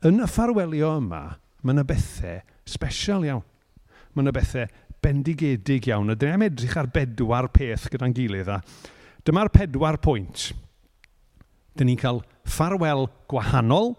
[0.06, 1.22] Yn y ffarwelio yma,
[1.66, 2.38] mae yna bethau
[2.70, 3.42] special iawn.
[4.14, 4.68] Mae yna bethau
[5.02, 6.12] bendigedig iawn.
[6.14, 8.52] Ydyn ni'n edrych ar bedwar peth gyda'n gilydd.
[8.54, 8.60] A
[9.26, 10.52] dyma'r pedwar pwynt.
[11.74, 13.96] Dyn ni'n cael ffarwel gwahanol,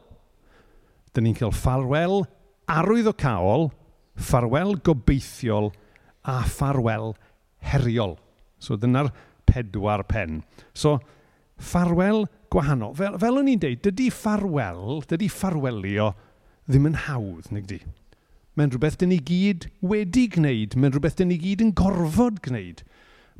[1.11, 2.23] dyn ni'n cael ffarwel
[2.71, 3.67] arwyddocaol,
[4.15, 5.73] ffarwel gobeithiol
[6.23, 7.11] a ffarwel
[7.73, 8.15] heriol.
[8.63, 9.11] So dyna'r
[9.49, 10.45] pedwar pen.
[10.71, 11.01] So,
[11.59, 12.95] ffarwel gwahanol.
[12.97, 16.13] Fel, fel o'n i'n deud, dydy ffarwel, dydy ffarwelio
[16.69, 17.79] ddim yn hawdd, nid di.
[18.57, 22.83] Mae'n rhywbeth dyn ni gyd wedi gwneud, mae'n rhywbeth dyn ni gyd yn gorfod gwneud.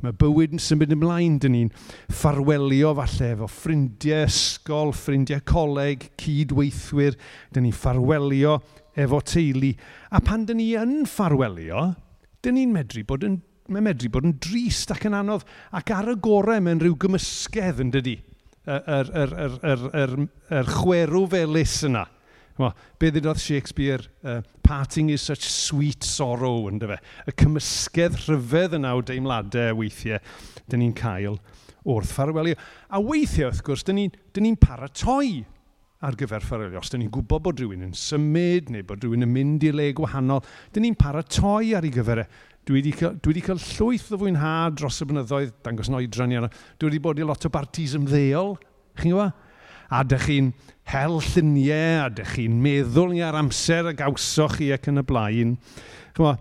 [0.00, 1.72] Mae bywyd yn symud ymlaen, dyn ni'n
[2.08, 7.18] ffarwelio falle efo ffrindiau ysgol, ffrindiau coleg, cydweithwyr,
[7.52, 8.56] dyn ni'n ffarwelio
[8.96, 9.74] efo teulu.
[10.08, 11.90] A pan dyn ni yn ffarwelio,
[12.40, 13.36] dyn ni'n medru bod yn,
[13.68, 15.44] mae'n medru bod yn drist ac yn anodd
[15.76, 18.16] ac ar y gorau mewn rhyw gymysgedd yn dydy
[18.70, 20.16] yr, yr, yr, yr, yr,
[20.60, 22.06] yr chwerw felus yna.
[22.60, 26.98] Well, be ddudodd Shakespeare, uh, parting is such sweet sorrow, yn fe.
[27.30, 30.20] Y cymysgedd rhyfedd yna o deimladau weithiau,
[30.68, 31.38] dyn ni'n cael
[31.88, 32.58] wrth ffarwelio.
[32.92, 35.40] A weithiau, wrth gwrs, dyn ni'n ni, ni paratoi
[36.04, 36.82] ar gyfer ffarwelio.
[36.82, 39.90] Os dyn ni'n gwybod bod rhywun yn symud neu bod rhywun yn mynd i le
[39.96, 42.28] gwahanol, dyn ni'n paratoi ar ei gyfer e
[42.70, 46.30] Dwi wedi, cael, dwi wedi cael llwyth o fwynhad dros y blynyddoedd, dangos yn oedran
[46.30, 46.50] i arno.
[46.78, 48.52] Dwi wedi bod i lot o bartis ymddeol,
[49.00, 49.48] chi'n gwybod?
[49.90, 50.52] A dych chi'n
[50.92, 55.04] hel lluniau, a dych chi'n meddwl ni ar amser a gawsoch chi ac yn y
[55.08, 55.56] blaen.
[56.14, 56.36] Chyma,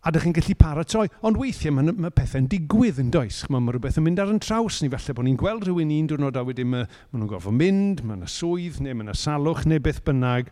[0.00, 1.04] a dych chi'n gallu paratoi.
[1.28, 3.42] Ond weithiau mae, mae pethau'n digwydd yn does.
[3.52, 4.88] Mae ma rhywbeth yn mynd ar yn traws ni.
[4.88, 8.22] Felly bod ni'n gweld rhywun un diwrnod a wedyn mae, mae nhw'n gofod mynd, mae
[8.22, 10.48] yna swydd neu mae yna salwch neu beth bynnag.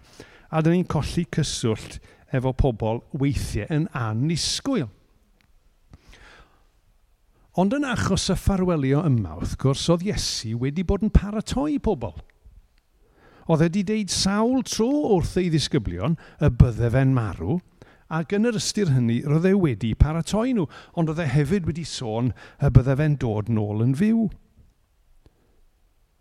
[0.52, 2.02] A dyn ni'n colli cyswllt
[2.34, 4.88] efo pobl weithiau yn anisgwyl.
[7.58, 12.14] Ond yn achos y ffarwelio yma, wrth gwrs, oedd Iesu wedi bod yn paratoi pobl.
[13.48, 16.14] Oedd wedi deud sawl tro wrth ei ddisgyblion
[16.44, 17.56] y bydde fe'n marw,
[18.14, 21.86] ac yn yr ystyr hynny, roedd e wedi paratoi nhw, ond roedd e hefyd wedi
[21.88, 22.30] sôn
[22.62, 24.28] y bydde fe'n dod nôl yn fyw.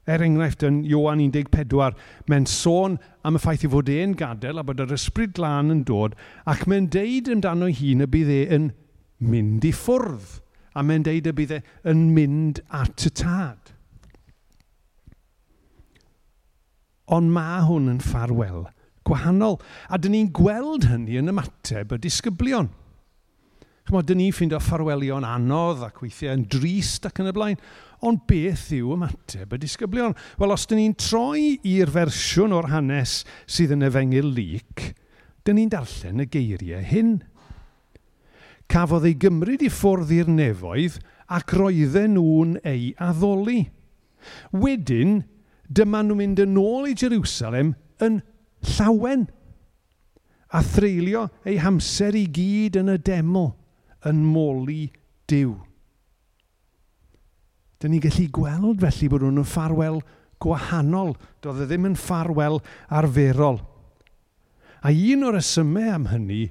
[0.08, 1.96] Er enghraifft yn Iowan 14,
[2.32, 2.96] mae'n sôn
[3.28, 6.16] am y ffaith i fod e'n gadael a bod yr ysbryd glân yn dod
[6.48, 8.70] ac mae'n deud amdano ei hun y bydd e yn
[9.20, 10.38] mynd i ffwrdd
[10.78, 11.60] a mae'n deud y bydd e
[11.92, 13.74] yn mynd at y tad.
[17.12, 18.66] Ond mae hwn yn ffarwel
[19.08, 19.60] gwahanol
[19.92, 22.72] a dyn ni'n gweld hynny yn ymateb y disgyblion.
[23.88, 27.60] Chymod, dyn ni ffeindio ffarwelion anodd ac weithiau yn drist ac yn y blaen.
[28.04, 30.16] Ond beth yw ymateb y disgyblion?
[30.42, 34.90] Wel, os dyn ni'n troi i'r fersiwn o'r hanes sydd yn efengil lyc,
[35.48, 37.14] dyn ni'n darllen y geiriau hyn.
[38.68, 40.98] Cafodd ei gymryd i ffwrdd i'r nefoedd
[41.38, 43.70] ac roedden nhw'n ei addoli.
[44.52, 45.22] Wedyn,
[45.72, 47.72] dyma nhw'n mynd yn ôl i Jerusalem
[48.04, 48.20] yn
[48.74, 49.24] llawen
[50.52, 53.48] a threulio ei hamser i gyd yn y deml
[54.08, 54.88] yn moli
[55.30, 55.56] diw.
[57.78, 60.00] Dyna ni gallu gweld felly bod nhw'n ffarwel
[60.42, 61.14] gwahanol.
[61.44, 63.60] Doedd e ddim yn ffarwel arferol.
[64.82, 66.48] A un o'r ysymau am hynny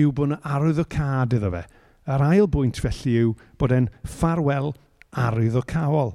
[0.00, 1.66] yw bod yna arwyddocad iddo fe.
[2.08, 4.72] Yr ail bwynt felly yw bod e'n ffarwel
[5.12, 6.14] arwyddocawol.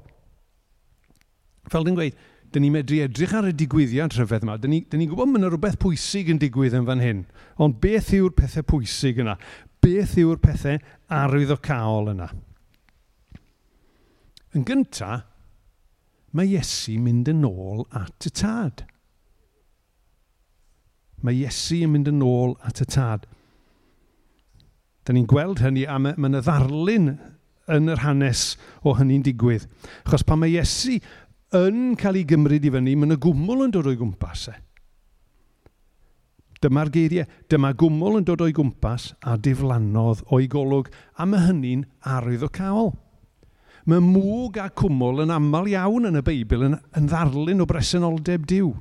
[1.68, 2.18] Fel dyn gweud,
[2.54, 4.58] dyn ni medru edrych ar y digwyddiad rhyfedd yma.
[4.62, 7.24] Dyn ni'n ni gwybod mae yna rhywbeth pwysig yn digwydd yn fan hyn.
[7.62, 9.36] Ond beth yw'r pethau pwysig yna?
[9.84, 10.80] beth yw'r pethau
[11.14, 12.28] arwyddocaol yna.
[14.56, 15.26] Yn gyntaf,
[16.36, 18.84] mae Iesu mynd yn ôl at y tad.
[21.26, 23.26] Mae Iesu yn mynd yn ôl at y tad.
[25.08, 27.14] Da ni'n gweld hynny a mae yna ddarlun
[27.74, 29.68] yn yr hanes o hynny'n digwydd.
[30.06, 31.00] Achos pan mae Iesu
[31.58, 34.58] yn cael ei gymryd i fyny, mae yna gwmwl yn dod o'i gwmpas e.
[36.64, 37.28] Dyma'r geiriau.
[37.52, 42.52] Dyma gwmwl yn dod o'i gwmpas a diflannodd o'i golwg, a mae hynny'n arwydd o
[42.54, 42.92] cael.
[43.88, 48.48] Mae mwg a cwmwl yn aml iawn yn y Beibl yn, yn ddarlun o bresenoldeb
[48.50, 48.74] diw.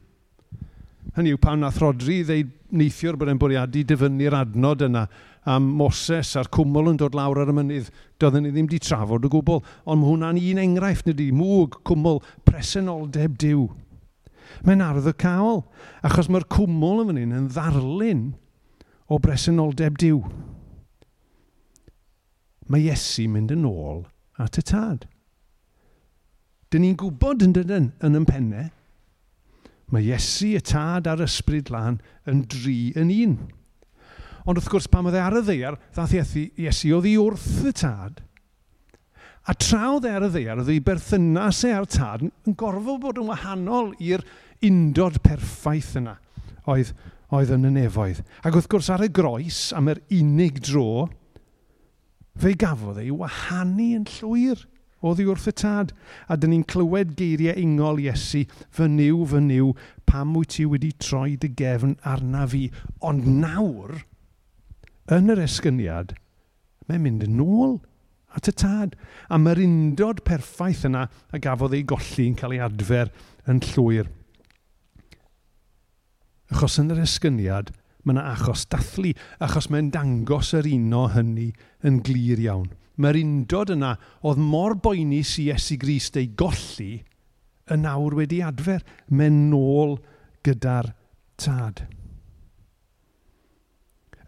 [1.17, 5.05] Hynny yw pan nath Rodri ddeud neithiwr bod e'n bwriadu dyfynnu'r adnod yna
[5.47, 9.29] am Moses a'r cwmwl yn dod lawr ar y mynydd, doedden ni ddim wedi trafod
[9.29, 13.69] o gwbl, ond mae hwnna'n un enghraifft nid i, mwg, cwmwl, presenoldeb diw.
[14.67, 15.63] Mae'n arwydd y cael,
[16.07, 18.23] achos mae'r cwmwl yn fan hyn yn ddarlun
[19.07, 20.21] o bresenoldeb diw.
[22.67, 24.05] Mae Iesu mynd yn ôl
[24.43, 25.07] at y tad.
[26.71, 28.71] Dyn ni'n gwybod yn dydyn yn yn pennau,
[29.95, 33.37] mae Iesu, y tad a'r ysbryd lan yn dri yn un.
[34.47, 37.75] Ond wrth gwrs, pan oedd e ar y ddeiar, ddath Iesu oedd i wrth y
[37.75, 38.23] tad–
[39.47, 43.21] A traw e ar y ddeir, oedd ei berthynas e a'r tad yn gorfod bod
[43.23, 44.25] yn wahanol i'r
[44.67, 46.17] undod perffaith yna
[46.67, 46.91] oedd,
[47.31, 48.25] oedd yn y nefoedd.
[48.43, 51.07] Ac wrth gwrs ar y groes am yr unig dro,
[52.37, 54.67] fe gafodd ei wahanu yn llwyr
[55.07, 55.93] oddi wrth y tad.
[56.27, 59.73] A dyn ni'n clywed geiriau ingol Iesu, fy niw, fy niw,
[60.09, 62.67] pam wyt ti wedi troi dy gefn arna fi.
[63.07, 64.01] Ond nawr,
[65.13, 66.17] yn yr esgyniad,
[66.89, 67.77] mae'n mynd yn ôl
[68.37, 68.95] at y tad.
[69.33, 73.11] A mae'r undod perffaith yna a gafodd ei golli yn cael ei adfer
[73.51, 74.11] yn llwyr.
[76.53, 77.73] Achos yn yr esgyniad,
[78.05, 81.49] mae yna achos dathlu, achos mae'n dangos yr uno hynny
[81.87, 82.69] yn glir iawn.
[82.97, 87.03] Mae'r undod yna oedd mor boenus i Esu Grist ei golli
[87.73, 88.85] yn awr wedi adfer.
[89.11, 89.99] Mae'n nôl
[90.47, 90.93] gyda'r
[91.41, 91.83] tad.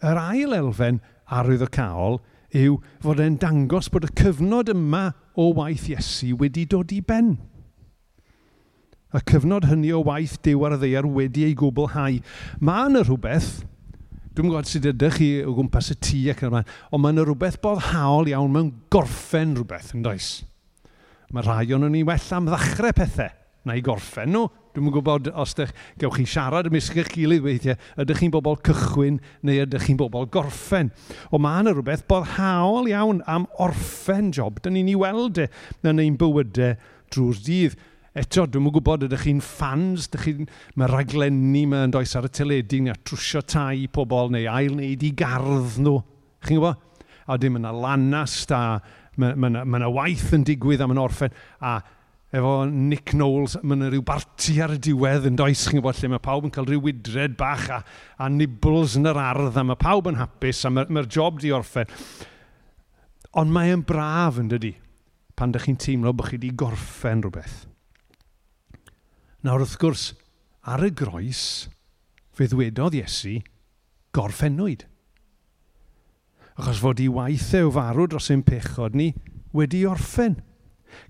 [0.04, 1.00] Yr ail elfen
[1.38, 2.20] arwyddocaol
[2.56, 7.36] yw fod e'n dangos bod y cyfnod yma o waith Iesu wedi dod i ben.
[9.08, 12.20] Y cyfnod hynny o waith Dyw ar y ddeiar wedi ei gwblhau.
[12.60, 13.62] Mae yna rhywbeth,
[14.36, 17.24] dwi'n gwybod sydd ydych chi o gwmpas y tŷ ac yn ymlaen, ond mae yna
[17.26, 20.30] rhywbeth boddhaol iawn mewn gorffen rhywbeth, yn does?
[21.32, 23.32] Mae rhai o'n ni well am ddechrau pethau,
[23.64, 24.48] na i gorffen nhw.
[24.78, 28.60] Dwi'n yn gwybod os ydych, gewch chi siarad ymysg eich gilydd weithiau, ydych chi'n bobl
[28.62, 30.92] cychwyn neu ydych chi'n bobl gorffen.
[31.34, 34.60] O mae yna rhywbeth bodhaol iawn am orffen job.
[34.62, 35.48] Dyna ni'n ei weld e
[35.82, 36.78] yn ein bywydau
[37.10, 37.74] drwy'r dydd.
[38.18, 40.48] Eto, dwi'n mwyn gwybod ydych chi'n fans, ydych chi'n...
[40.78, 45.02] Mae raglenni mae yn does ar y teledu, neu trwsio tai pobl, neu ail wneud
[45.02, 45.98] i gardd nhw.
[46.46, 47.04] Chi'n gwybod?
[47.28, 48.78] A dim yna lanast, a
[49.18, 51.80] mae yna ma ma waith yn digwydd am yn orffen, a
[52.34, 56.10] efo Nick Knowles, mae yna rhyw barti ar y diwedd yn does, chi'n gwybod lle
[56.12, 57.78] mae pawb yn cael rhyw wydred bach a,
[58.20, 61.54] a nibbles yn yr ardd a mae pawb yn hapus a mae'r mae, job di
[61.56, 61.88] orffen.
[63.40, 64.74] Ond mae e'n braf yn dydy
[65.38, 67.62] pan ydych chi'n teimlo bod chi wedi gorffen rhywbeth.
[69.46, 70.10] Nawr wrth gwrs,
[70.68, 71.42] ar y groes,
[72.34, 73.38] fe ddwedodd Iesu
[74.16, 74.84] gorffennwyd.
[76.58, 79.12] Achos fod i waithau e o farw dros ein pechod ni
[79.54, 80.40] wedi orffen.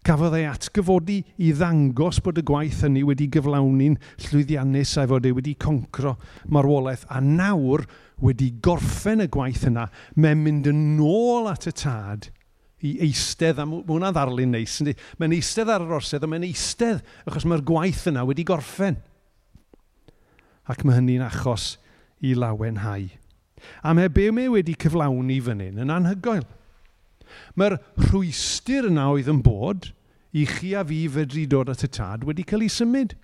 [0.07, 5.37] Cafodd ei atgyfodi i ddangos bod y gwaith hynny wedi gyflawni'n llwyddiannus a'i fod ei
[5.37, 6.17] wedi concro
[6.53, 7.07] marwolaeth.
[7.13, 7.85] A nawr
[8.25, 9.87] wedi gorffen y gwaith yna,
[10.19, 12.31] mae'n mynd yn ôl at y tad
[12.87, 14.95] i eistedd, a mae hwnna'n ddarlun neis, ynddi?
[15.19, 19.01] Mae'n eistedd ar yr orsedd, a mae'n eistedd achos mae'r gwaith yna wedi gorffen.
[20.69, 21.73] Ac mae hynny'n achos
[22.23, 23.09] i lawenhau.
[23.83, 26.47] A mae be mae wedi cyflawni fan hyn yn anhygoel.
[27.59, 27.79] Mae'r
[28.09, 29.91] rhwystyr yna oedd yn bod
[30.37, 33.15] i chi a fi fedru dod at y tad wedi cael ei symud.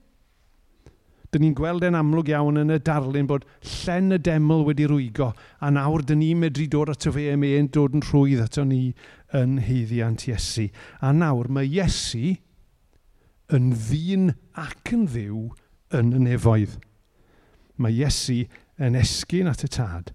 [1.35, 5.33] Dyn ni'n gweld e'n amlwg iawn yn y darlun bod llen y deml wedi rwygo
[5.35, 8.83] a nawr dyn ni'n medru dod ato fe e mae'n dod yn rhwydd ato ni
[9.35, 10.69] yn heiddiant Iesu.
[11.03, 12.37] A nawr mae Iesu
[13.55, 14.31] yn ddyn
[14.63, 15.49] ac yn ddiw
[15.99, 16.79] yn y nefoedd.
[17.83, 18.45] Mae Iesu
[18.79, 20.15] yn esgyn at y tad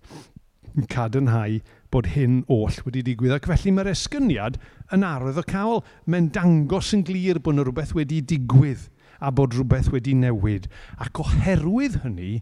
[0.71, 1.59] yn cadarnhau
[1.93, 3.35] bod hyn oll wedi digwydd.
[3.37, 4.59] Ac felly mae'r esgyniad
[4.95, 8.87] yn arwydd o cael, mae'n dangos yn glir bod yna rhywbeth wedi digwydd
[9.19, 10.69] a bod rhywbeth wedi newid.
[11.01, 12.39] Ac oherwydd hynny,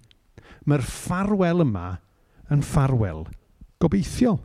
[0.67, 1.87] mae'r ffarwel yma
[2.53, 3.25] yn ffarwel
[3.81, 4.39] gobeithiol.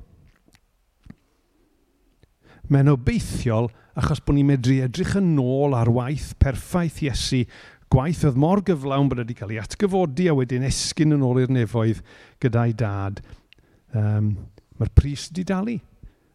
[2.72, 7.42] Mae'n obeithiol achos bod ni'n medru edrych yn ôl ar waith perffaith Iesu,
[7.92, 11.52] gwaith oedd mor gyflawn bod wedi cael ei atgyfodi a wedyn esgyn yn ôl i'r
[11.52, 12.00] nefoedd
[12.40, 13.20] gyda'i dad
[13.92, 14.32] um,
[14.82, 15.76] Mae'r pris wedi dalu.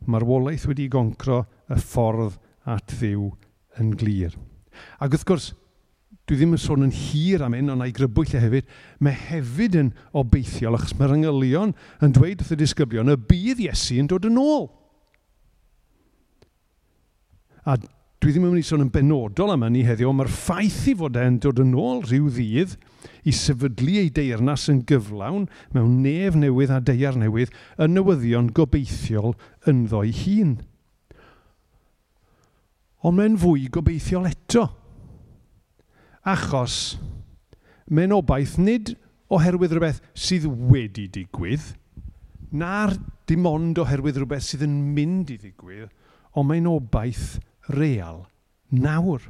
[0.08, 2.38] Mae'r wolaeth wedi goncro y ffordd
[2.72, 3.26] at ddiw
[3.82, 4.38] yn glir.
[5.04, 5.50] Ac wrth gwrs,
[6.28, 8.72] dwi ddim yn sôn yn hir am un, ond na'i grybwyll e hefyd,
[9.04, 11.76] mae hefyd yn obeithiol, achos mae'r angylion
[12.06, 14.70] yn dweud wrth y disgyblion, y bydd Iesu yn dod yn ôl.
[17.68, 20.96] A dwi ddim yn mynd i sôn yn benodol am hynny heddiw, mae'r ffaith i
[20.96, 22.78] fod e'n dod yn ôl rhyw ddydd–
[23.28, 29.36] i sefydlu ei deyrnas yn gyflawn mewn nef newydd a deiar newydd y newyddion gobeithiol
[29.70, 30.58] ynddo ei hun.
[33.06, 34.68] Ond mae'n fwy gobeithiol eto.
[36.28, 36.98] Achos
[37.88, 38.96] mae'n obaith nid
[39.32, 41.74] oherwydd rhywbeth sydd wedi digwydd,
[42.52, 42.96] na'r
[43.28, 45.92] dim ond oherwydd rhywbeth sydd yn mynd i ddigwydd,
[46.38, 47.38] ond mae'n obaith
[47.76, 48.26] real
[48.72, 49.24] nawr.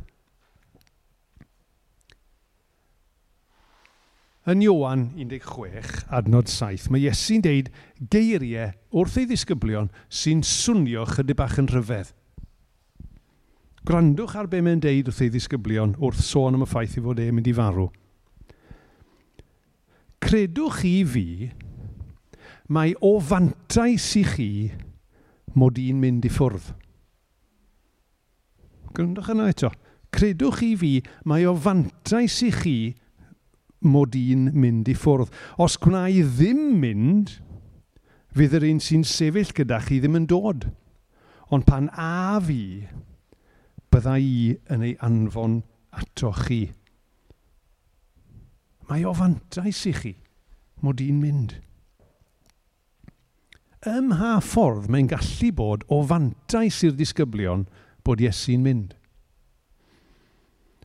[4.47, 7.67] Yn Iowan 16, adnod 7, mae Iesu'n deud
[8.13, 12.13] geiriau wrth ei ddisgyblion sy'n swnio chydig bach yn rhyfedd.
[13.83, 17.19] Gwrandwch ar be mae'n deud wrth ei ddisgyblion wrth sôn am y ffaith i fod
[17.19, 17.89] e'n mynd i farw.
[20.23, 21.25] Credwch chi fi,
[22.71, 24.51] mae o fantais i chi
[25.59, 26.69] mod i'n mynd i ffwrdd.
[28.95, 29.73] Gwrandwch yna eto.
[30.15, 30.93] Credwch chi fi,
[31.27, 32.77] mae o fantais i chi
[33.85, 35.33] mod i'n mynd i ffwrdd.
[35.61, 37.37] Os gwna i ddim mynd,
[38.37, 40.67] fydd yr un sy'n sefyll gyda chi ddim yn dod.
[41.53, 42.87] Ond pan a fi,
[43.93, 45.61] bydda i yn ei anfon
[45.95, 46.65] ato chi.
[48.87, 50.13] Mae o fantais i chi
[50.83, 51.55] mod i'n mynd.
[53.87, 57.65] Ym mha ffordd mae'n gallu bod o fantais i'r disgyblion
[58.05, 58.95] bod Iesu'n mynd.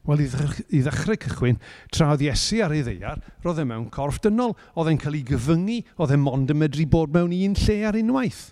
[0.09, 0.29] Wel, i,
[0.75, 1.61] i ddechrau cychwyn,
[1.95, 5.27] tra oedd Iesu ar ei ddeiar, roedd e mewn corff dynol, oedd e'n cael ei
[5.29, 8.49] gyfyngu, oedd e mond yn medru bod mewn un lle ar unwaith.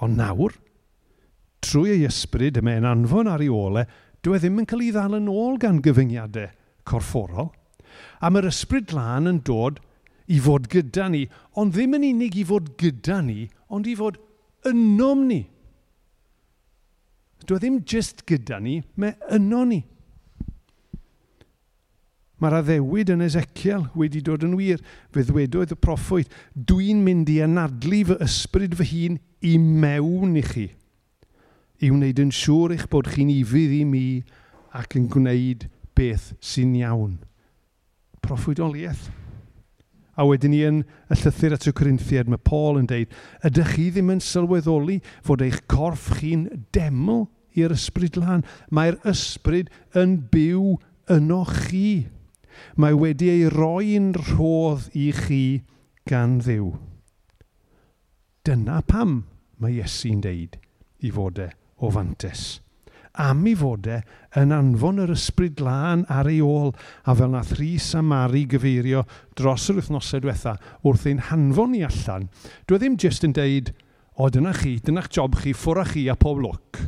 [0.00, 0.56] Ond nawr,
[1.64, 3.84] trwy ei ysbryd y mae'n anfon ar ei ole,
[4.24, 6.48] dyw e ddim yn cael ei ddal yn ôl gan gyfyngiadau
[6.88, 7.50] corfforol.
[8.24, 9.82] A mae'r ysbryd lan yn dod
[10.32, 11.26] i fod gyda ni,
[11.60, 14.16] ond ddim yn unig i fod gyda ni, ond i fod
[14.68, 15.42] ynom ni.
[17.44, 19.82] Doedd ddim jyst gyda ni, mae yno ni.
[22.40, 24.82] Mae'r addewid yn Ezekiel wedi dod yn wir.
[25.12, 30.42] Fe ddwedodd y proffwyd, dwi'n mynd i anadlu fy ysbryd fy hun i mewn i
[30.44, 30.66] chi,
[31.80, 34.06] i wneud yn siŵr eich bod chi'n ifydd i mi
[34.76, 37.16] ac yn gwneud beth sy'n iawn.
[38.24, 39.08] Proffwydoliaeth.
[40.16, 43.12] A wedyn ni yn y llythyr at y Corinthiad, mae Paul yn deud,
[43.44, 48.44] ydych chi ddim yn sylweddoli fod eich corff chi'n deml i'r ysbryd lan.
[48.72, 50.76] Mae'r ysbryd yn byw
[51.12, 52.08] yno chi.
[52.80, 55.44] Mae wedi ei roi'n rhodd i chi
[56.08, 56.70] gan ddiw.
[58.46, 59.18] Dyna pam
[59.60, 60.56] mae Iesu'n deud
[61.04, 61.50] i fod e
[61.82, 62.46] o fantes
[63.22, 64.02] am ei fodau
[64.40, 66.72] yn anfon yr ysbryd lan ar ei ôl
[67.04, 69.04] a fel nath Rhys a Mari gyfeirio
[69.38, 72.28] dros yr wythnosau diwetha wrth ein hanfon ni allan,
[72.66, 73.72] dwi e ddim jyst yn deud,
[74.16, 76.86] o dyna chi, dyna'ch job chi, ffwrra chi a pob lwc.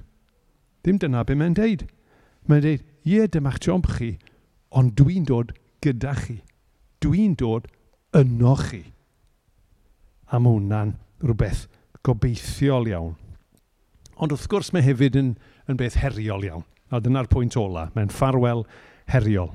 [0.85, 1.85] Ddim dyna be mae'n deud.
[2.49, 4.15] Mae'n deud, ie, dyma'ch job chi,
[4.73, 5.53] ond dwi'n dod
[5.85, 6.39] gyda chi.
[7.05, 7.69] Dwi'n dod
[8.17, 8.83] yno chi.
[10.33, 11.67] A mae hwnna'n rhywbeth
[12.07, 13.17] gobeithiol iawn.
[14.19, 15.35] Ond wrth gwrs mae hefyd yn
[15.69, 16.67] yn beth heriol iawn.
[16.91, 17.89] A dyna'r pwynt ola.
[17.95, 18.65] Mae'n ffarwel
[19.13, 19.53] heriol.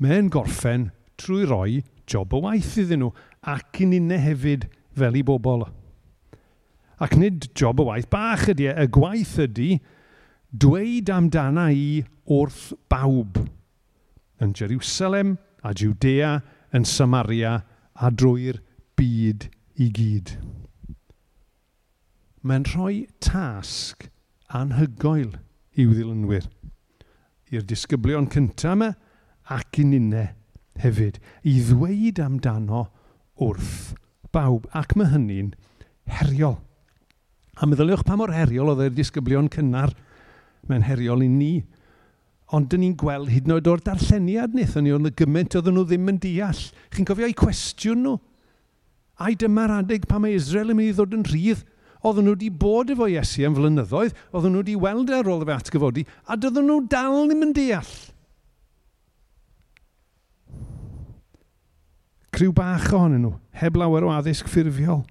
[0.00, 3.12] Mae'n gorffen trwy roi job o waith iddyn nhw
[3.54, 5.66] ac yn unne hefyd fel i bobl.
[7.02, 9.70] Ac nid job o waith bach ydy, e, y gwaith ydy
[10.50, 13.40] dweud amdana i wrth bawb
[14.42, 16.38] yn Jerusalem a Judea
[16.74, 17.58] yn Samaria
[17.94, 18.60] a drwy'r
[18.98, 19.48] byd
[19.80, 20.34] i gyd.
[22.44, 24.08] Mae'n rhoi tasg
[24.54, 25.34] anhygoel
[25.74, 26.46] i'w ddilynwyr.
[27.54, 28.92] I'r disgyblion cyntaf yma
[29.54, 30.28] ac i ninne
[30.80, 31.20] hefyd.
[31.42, 32.86] I ddweud amdano
[33.42, 33.94] wrth
[34.34, 34.68] bawb.
[34.74, 35.52] Ac mae hynny'n
[36.10, 36.58] heriol.
[37.54, 39.94] A meddyliwch pa mor heriol oedd e'r disgyblion cynnar
[40.68, 41.52] mae'n heriol i ni.
[42.54, 45.78] Ond dyn ni'n gweld hyd yn oed o'r darlleniad wnaethon ni, ond y gymaint oedden
[45.78, 46.64] nhw ddim yn deall.
[46.94, 48.16] Chi'n cofio eu cwestiwn nhw?
[49.22, 51.62] Ai dyma'r adeg pa mae Israel yn mynd i ddod yn rhydd?
[52.04, 55.44] oedden nhw wedi bod efo Iesu am flynyddoedd, oedden nhw wedi weld e ar ôl
[55.44, 57.94] y fe atgyfodi, a doedden nhw dal ddim yn deall.
[62.34, 65.04] Criw bach ohonyn nhw, heb lawer o addysg ffurfiol.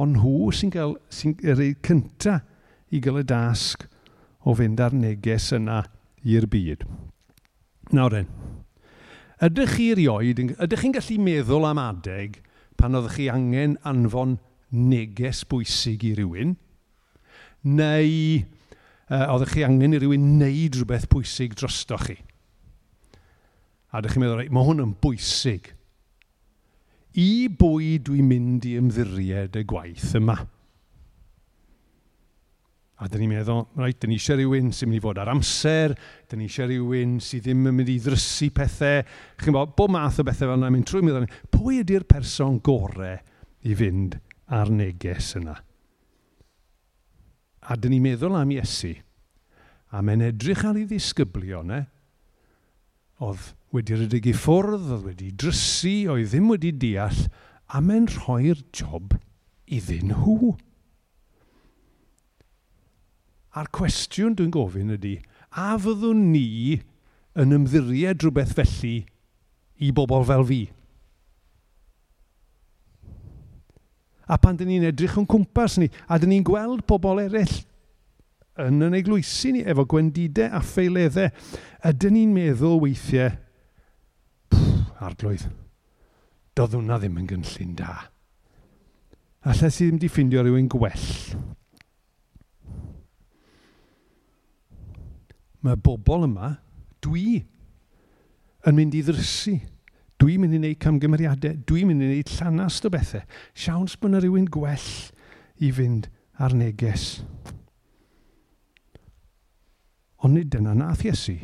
[0.00, 2.40] Ond nhw sy'n cael, sy'n rhaid cynta
[2.88, 3.84] i gael y dasg
[4.44, 5.82] o fynd ar neges yna
[6.24, 6.86] i'r byd.
[7.92, 8.32] Nawr en,
[9.44, 12.40] ydych chi erioed, ydych chi'n gallu meddwl am adeg
[12.80, 14.38] pan oeddech chi angen anfon
[14.74, 16.54] neges bwysig i rywun,
[17.64, 18.44] neu
[19.08, 22.18] uh, oeddech chi angen i rywun wneud rhywbeth pwysig drostoch chi.
[23.94, 25.70] A ydych chi'n meddwl, mae hwn yn bwysig.
[27.20, 30.34] I bwy dwi'n mynd i ymddiried y gwaith yma?
[32.98, 35.94] A dyn ni'n meddwl, reit, dyn ni eisiau rhywun sy'n mynd i fod ar amser,
[36.30, 39.02] dyn ni eisiau rhywun sy'n ddim yn mynd i ddrysu pethau.
[39.42, 43.18] Chi'n bod, bob math o bethau fel yna, mynd trwy'n meddwl, pwy ydy'r person gorau
[43.64, 44.18] i fynd
[44.52, 45.56] a'r neges yna.
[47.64, 48.92] A dyn ni'n meddwl am Iesu,
[49.94, 51.90] a mae'n edrych ar ei ddisgyblionau, e?
[53.24, 57.24] oedd wedi redig i ffwrdd, oedd wedi drysu, oedd ddim wedi deall,
[57.72, 59.16] a mae'n rhoi'r job
[59.70, 60.52] iddyn nhw.
[63.54, 65.16] A'r cwestiwn dwi'n gofyn ydy,
[65.54, 66.80] a fyddwn ni
[67.38, 68.96] yn ymddiried rhywbeth felly
[69.78, 70.62] i bobl fel fi?
[74.24, 77.58] A pan dyn ni'n edrych yn cwmpas ni, a dyn ni'n gweld pobl eraill
[78.64, 81.32] yn yn eglwysu ni, efo gwendidau a ffeileddau,
[81.90, 83.34] ydyn ni'n meddwl weithiau,
[85.02, 85.48] arglwydd,
[86.54, 87.96] doedd hwnna ddim yn gynllun da.
[89.44, 91.08] Alla si ddim di ffindio rhywun gwell.
[95.64, 96.54] Mae bobl yma,
[97.04, 97.42] dwi,
[98.64, 99.58] yn mynd i ddrysu.
[100.22, 103.24] Dwi'n mynd i wneud camgymeriadau, dwi'n mynd i wneud llanast o bethau.
[103.52, 104.90] Siawns bod yna rhywun gwell
[105.60, 106.08] i fynd
[106.40, 107.24] ar neges.
[110.24, 111.36] Ond nid dyna nath Iesu.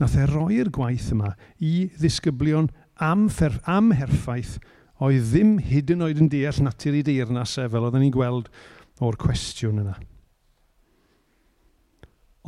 [0.00, 2.70] Nath e roi'r gwaith yma i ddisgyblion
[3.04, 4.56] am, fer, am herffaith
[5.04, 8.48] oedd ddim hyd yn oed yn deall natur i deyrnasau e fel oedden ni'n gweld
[9.04, 9.98] o'r cwestiwn yna.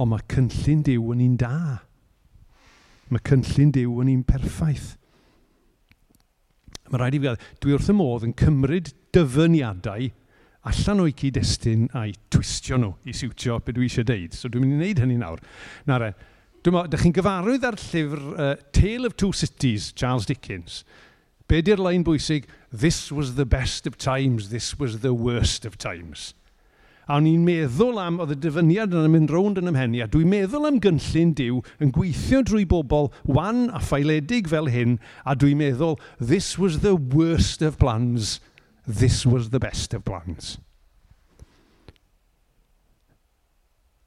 [0.01, 1.57] Ond mae cynllun diw yn un da.
[3.13, 4.95] Mae cynllun diw yn un perffaith.
[6.93, 10.11] Mae rhaid i fi gael, dwi wrth y modd yn cymryd dyfyniadau
[10.69, 14.37] allan o'i cyd-destun a'i twistio nhw i siwtio beth dwi eisiau deud.
[14.37, 15.41] So dwi'n mynd i wneud hynny nawr.
[15.89, 16.13] Na re,
[16.61, 20.83] dwi'n meddwl, ydych chi'n gyfarwydd ar llyfr uh, Tale of Two Cities, Charles Dickens.
[21.51, 22.47] Be di'r lein bwysig?
[22.71, 26.35] This was the best of times, this was the worst of times.
[27.13, 30.31] A o'n i'n meddwl am, oedd y dyfyniad yn mynd rownd yn ymhenni, a dwi'n
[30.33, 34.95] meddwl am gynllun diw yn gweithio drwy bobl wan a phailedig fel hyn,
[35.29, 38.39] a dwi'n meddwl, this was the worst of plans,
[38.89, 40.57] this was the best of plans.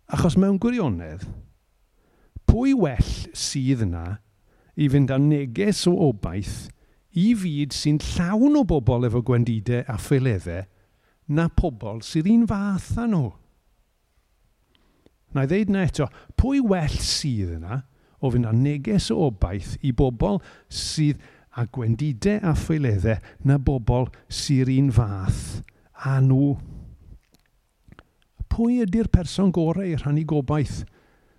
[0.10, 1.30] Achos mewn gwirionedd,
[2.50, 4.06] pwy well sydd yna
[4.74, 6.72] i fynd â neges o obaith
[7.14, 10.66] i fyd sy'n llawn o bobl efo gwendidau a pheleddau
[11.28, 13.30] na pobl sydd un fath â nhw.
[15.36, 16.08] Na i ddeud na eto,
[16.40, 17.82] pwy well sydd yna
[18.22, 20.40] o fynd â neges o obaith i bobl
[20.72, 21.22] sydd
[21.56, 25.62] a gwendidau a ffeileddau na bobl sy'r un fath
[26.06, 26.56] a nhw.
[28.52, 30.84] Pwy ydy'r person gorau i rhannu gobaith?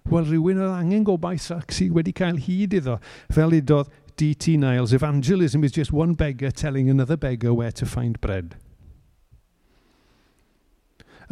[0.06, 2.98] Wel, rhywun oedd angen gobaith ac sydd wedi cael hyd iddo.
[3.32, 4.56] Fel udodd D.T.
[4.56, 8.56] Niles, evangelism is just one beggar telling another beggar where to find bread.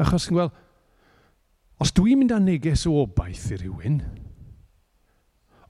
[0.01, 0.55] Achos chi'n gweld,
[1.83, 4.01] os dwi'n mynd â neges o obaith i rywun,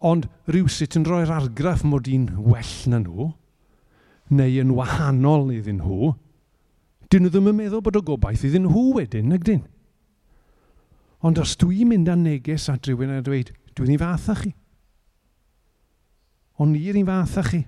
[0.04, 3.30] ond rhywsut yn rhoi'r argraff mod i'n well na nhw,
[4.34, 6.14] neu yn wahanol iddyn nhw,
[7.12, 9.62] dyn nhw ddim yn meddwl bod o gobaith iddyn nhw wedyn, nag dyn.
[11.24, 14.52] Ond os dwi'n mynd â neges at rhywun a dweud, dwi'n ei fath chi.
[16.60, 17.62] Ond ni'r un fath chi.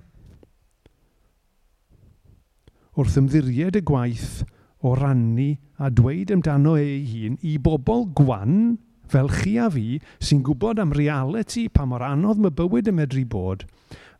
[2.97, 4.43] Wrth ymddiried y gwaith,
[4.85, 8.77] o rannu a dweud amdano e ei hun i bobl gwan
[9.11, 13.23] fel chi a fi sy'n gwybod am reality pa mor anodd mae bywyd yn medru
[13.25, 13.63] bod,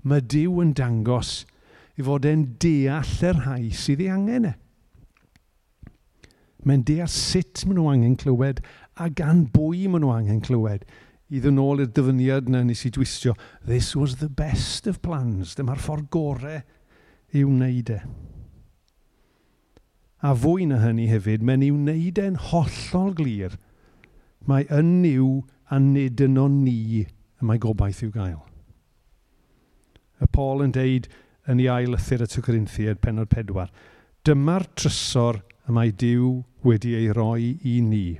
[0.03, 1.41] mae Dyw yn dangos
[1.97, 4.53] i fod e'n deall yr rhai sydd ei angen e.
[6.67, 8.63] Mae'n deall sut maen nhw angen clywed
[8.97, 10.87] a gan bwy maen nhw angen clywed.
[11.27, 13.33] I ddyn ôl i'r dyfyniad na nes i dwistio,
[13.67, 16.61] this was the best of plans, dyma'r ffordd gorau
[17.35, 17.99] i wneud e
[20.23, 23.57] a fwy na hynny hefyd, mae'n i'w wneud e'n hollol glir.
[24.47, 25.29] Mae yn niw
[25.69, 28.41] a nid yno ni y mae gobaith i'w gael.
[30.23, 31.09] Y Paul yn deud
[31.47, 33.69] yn ei ail ythyr y Twcyrinthiad, penod pedwar,
[34.25, 36.31] dyma'r trysor y mae Dyw
[36.65, 38.17] wedi ei roi i ni.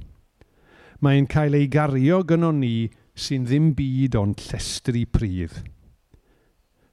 [1.02, 5.56] Mae'n cael ei gario gyno ni sy'n ddim byd ond llestri pridd.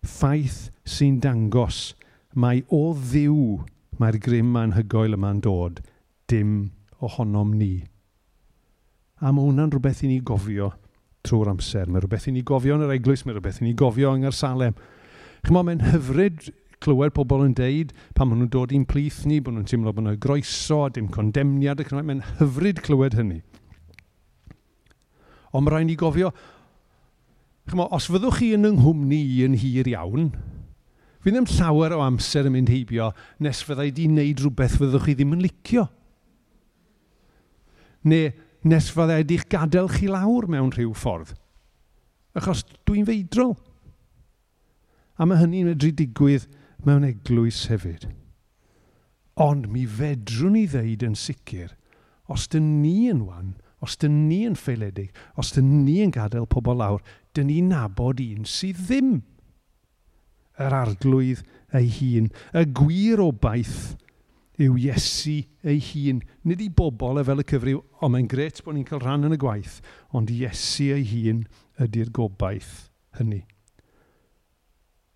[0.05, 1.93] Ffaith sy'n dangos
[2.35, 3.61] mae o ddiw
[4.01, 5.83] Mae'r grym anhygoel yma'n dod,
[6.31, 6.55] dim
[7.05, 7.85] ohonom ni.
[9.23, 10.73] A mae hwnna'n rhywbeth i ni gofio
[11.25, 11.89] trwy'r amser.
[11.89, 14.77] Mae rhywbeth i ni gofio yn yr eglwys, mae rhywbeth i ni gofio yng Nghersalem.
[15.45, 16.51] Chymo, mae'n hyfryd
[16.85, 20.05] clywed pobl yn deud pan maen nhw'n dod i'n plith ni, bod nhw'n teimlo bod
[20.05, 23.41] nhw'n groeso, dim condemniad ac Mae'n hyfryd clywed hynny.
[25.55, 26.33] Ond mae rhaid ni gofio,
[27.71, 28.83] chymo, os fyddwch chi yn yng
[29.15, 30.33] i yn hir iawn,
[31.25, 33.07] Fi ddim llawer o amser yn mynd heibio
[33.41, 35.87] nes fyddai di wneud rhywbeth fyddwch chi ddim yn licio.
[38.05, 38.29] Neu
[38.69, 41.33] nes fyddai di'ch gadael chi lawr mewn rhyw ffordd.
[42.37, 43.55] Achos dwi'n feidrol.
[45.17, 46.45] A mae hynny'n medru digwydd
[46.85, 48.11] mewn eglwys hefyd.
[49.41, 51.73] Ond mi fedrwn ni ddeud yn sicr,
[52.29, 55.09] os dyn ni yn wan, os dyn ni yn ffeiledig,
[55.41, 57.01] os dyn ni yn gadael pobl lawr,
[57.33, 59.23] dyn ni'n nabod un sydd ddim
[60.63, 61.43] yr arglwydd
[61.75, 62.31] ei hun.
[62.55, 63.95] Y gwir obaith
[64.63, 66.21] yw Iesu ei hun.
[66.47, 69.35] Nid i bobl e fel y cyfrif, o mae'n gret bod ni'n cael rhan yn
[69.35, 69.81] y gwaith,
[70.15, 71.45] ond Iesu ei hun
[71.83, 72.89] ydy'r gobaith
[73.19, 73.43] hynny.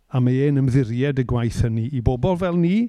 [0.09, 2.89] A mae e'n ymddiried y gwaith hynny i bobl fel ni,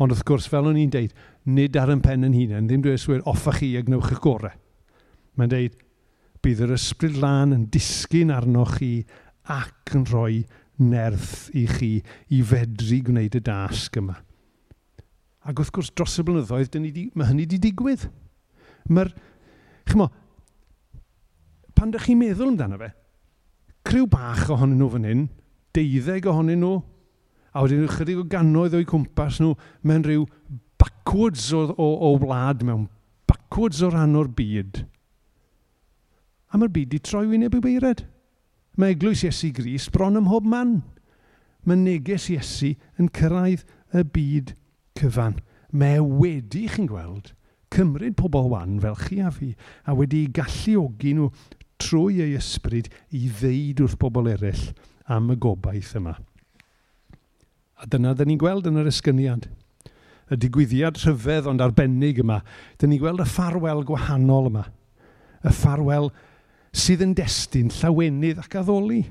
[0.00, 1.12] ond wrth gwrs fel o'n i'n deud,
[1.44, 4.54] nid ar yn pen yn hunain, ddim dweud swyr offa chi a gnewch eich gorau.
[5.34, 5.76] Mae'n deud,
[6.44, 8.92] bydd yr ysbryd lan yn disgyn arnoch chi
[9.50, 10.42] ac yn rhoi
[10.82, 11.90] nerth i chi
[12.34, 14.16] i fedru gwneud y dasg yma.
[15.44, 18.06] Ac wrth gwrs, dros y blynyddoedd, di, mae hynny wedi digwydd.
[18.88, 19.12] Mae'r,
[19.90, 20.08] chymo,
[21.76, 22.90] pan ydych chi'n meddwl amdano fe,
[23.84, 25.26] criw bach ohonyn nhw fan hyn,
[25.76, 26.78] deuddeg ohonyn nhw,
[27.54, 29.52] a wedyn ychydig o gannoedd o'i cwmpas nhw
[29.86, 30.24] mewn rhyw
[30.80, 32.88] backwards o, o, o wlad, mewn
[33.28, 34.82] backwards o ran o'r byd.
[36.50, 38.06] A mae'r byd wedi troi wyneb i beired.
[38.74, 40.80] Mae eglwys Iesu Gris bron ym mhob man.
[41.62, 43.62] Mae neges Iesu yn cyrraedd
[43.94, 44.54] y byd
[44.98, 45.38] cyfan.
[45.74, 47.32] Mae e wedi, chi'n gweld,
[47.74, 49.52] cymryd pobl wan fel chi a fi,
[49.86, 51.30] a wedi galluogi nhw
[51.82, 54.68] trwy ei ysbryd i ddeud wrth bobl eraill
[55.10, 56.16] am y gobaith yma.
[57.78, 59.48] A dyna dyn ni'n gweld yn yr ysgyniad.
[60.32, 62.40] Y digwyddiad rhyfedd ond arbennig yma.
[62.80, 64.68] Dyn ni'n gweld y ffarwel gwahanol yma.
[65.44, 66.22] Y ffarwel gwahanol
[66.74, 69.04] sydd yn destyn llawenydd ac addoli.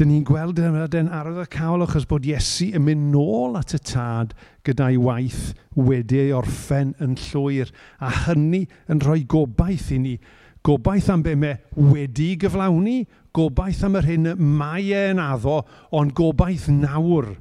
[0.00, 3.80] Dyn ni'n gweld yma den arwydd cael achos bod Iesu yn mynd nôl at y
[3.90, 4.30] tad
[4.64, 10.14] gyda'i waith wedi ei orffen yn llwyr a hynny yn rhoi gobaith i ni.
[10.64, 13.02] Gobaith am be mae wedi gyflawni,
[13.36, 17.34] gobaith am yr hyn mae e'n addo, ond gobaith nawr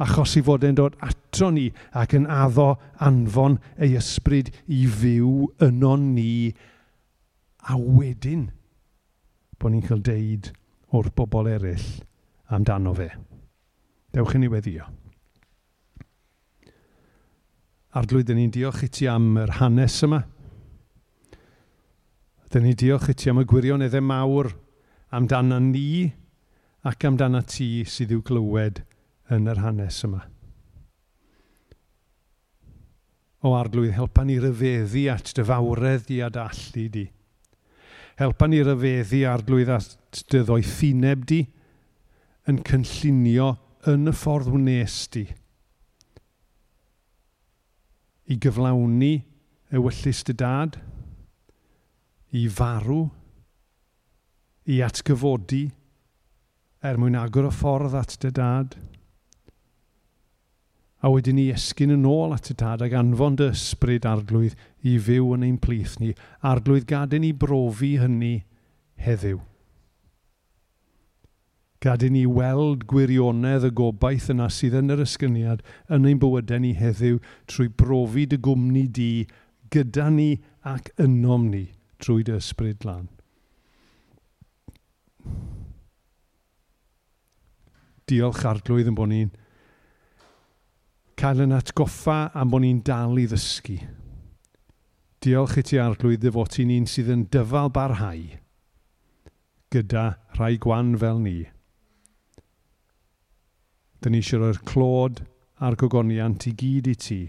[0.00, 1.66] achos i fod e'n dod ato ni
[2.00, 2.72] ac yn addo
[3.04, 5.32] anfon ei ysbryd i fyw
[5.66, 6.30] yno ni
[7.68, 8.48] a wedyn
[9.60, 10.48] bod ni'n cael deud
[10.96, 11.90] o'r bobl eraill
[12.50, 13.10] amdano fe.
[14.10, 14.88] Dewch i ni weddio.
[17.94, 20.22] Arglwydd, ni'n diolch i ti am yr hanes yma.
[22.50, 24.50] Dyn ni'n diolch i ti am y gwirioneddau mawr
[25.14, 26.08] amdano ni
[26.86, 28.80] ac amdano ti sydd i'w glywed
[29.30, 30.24] yn yr hanes yma.
[33.46, 37.06] O arglwydd, helpa ni ryfeddu at dy fawredd di a dy di.
[38.20, 41.40] Helpa ni ryfeddu arglwydd at dy ddoethineb di
[42.50, 43.54] yn cynllunio
[43.88, 45.24] yn y ffordd wnes di
[48.30, 49.14] i gyflawni
[49.74, 50.76] y wyllus dy dad,
[52.30, 53.08] i farw,
[54.70, 55.64] i atgyfodi,
[56.86, 58.78] er mwyn agor y ffordd at dy dad–
[61.00, 64.98] a wedyn ni esgyn yn ôl at y tad ac anfon dy ysbryd arglwydd i
[65.00, 66.12] fyw yn ein plith ni.
[66.44, 68.34] Arglwydd gadyn ni brofi hynny
[69.00, 69.40] heddiw.
[71.80, 76.74] Gadyn ni weld gwirionedd y gobaith yna sydd yn yr ysgyniad yn ein bywydau ni
[76.76, 79.10] heddiw trwy brofi dy gwmni di
[79.72, 80.34] gyda ni
[80.68, 81.70] ac ynom ni
[82.04, 83.08] trwy dy ysbryd lan.
[88.10, 89.32] Diolch arglwydd yn bod ni'n
[91.20, 93.76] cael yn atgoffa am bod ni'n dal i ddysgu.
[95.20, 98.22] Diolch i ti arglwydd dy fod ti'n un sydd yn dyfal barhau
[99.74, 100.04] gyda
[100.38, 101.42] rhai gwan fel ni.
[104.00, 105.20] Dyna ni eisiau rhoi'r clod
[105.60, 107.20] a'r gogoniant i gyd i ti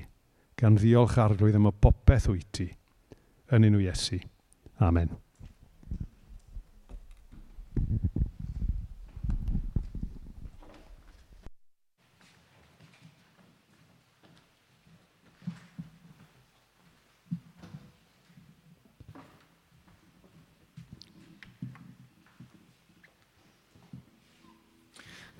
[0.61, 2.69] gan ddiolch arglwydd am y popeth wyt ti
[3.51, 4.21] yn unw Iesu.
[4.79, 5.11] Amen.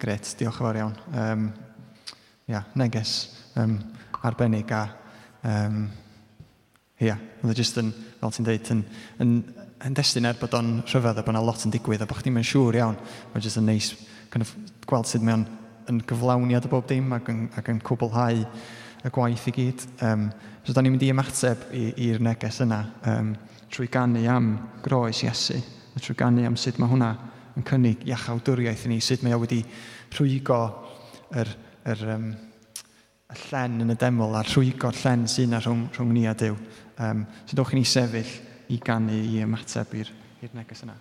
[0.01, 0.93] Gret, diolch yn fawr iawn.
[1.13, 1.41] Um,
[2.49, 3.11] ia, neges
[3.61, 3.75] um,
[4.25, 4.79] arbennig a
[5.45, 5.83] um,
[6.97, 8.81] ia, oedd e jyst yn, fel ti'n dweud, yn,
[9.21, 9.35] yn,
[9.85, 12.33] yn destun er bod o'n rhyfedd a bod yna lot yn digwydd a bod chdi'n
[12.33, 12.97] mynd siŵr iawn.
[13.29, 13.91] Mae'n jyst yn neis
[14.33, 14.55] kind of,
[14.89, 15.45] gweld sut mae'n
[15.91, 19.85] yn gyflawniad o bob dim ac yn, ac yn cwblhau y gwaith i gyd.
[20.07, 20.31] Um,
[20.63, 22.81] so, da ni'n mynd i ymateb i'r neges yna
[23.11, 23.35] um,
[23.69, 25.61] trwy gannu am groes Iesu,
[25.93, 27.11] a trwy gannu am sut mae hwnna
[27.57, 29.61] yn cynnig iachawdwriaeth i ni, sut mae o wedi
[30.15, 30.61] rhwygo
[31.41, 31.53] yr,
[31.91, 32.31] yr, um,
[33.31, 36.57] y llen yn y deml a'r rhwygo'r llen sy'n na rhwng, rhwng ni a Dyw.
[37.01, 38.35] Um, so dowch i ni sefyll
[38.71, 40.13] i gannu i ymateb i'r
[40.57, 40.99] neges yna.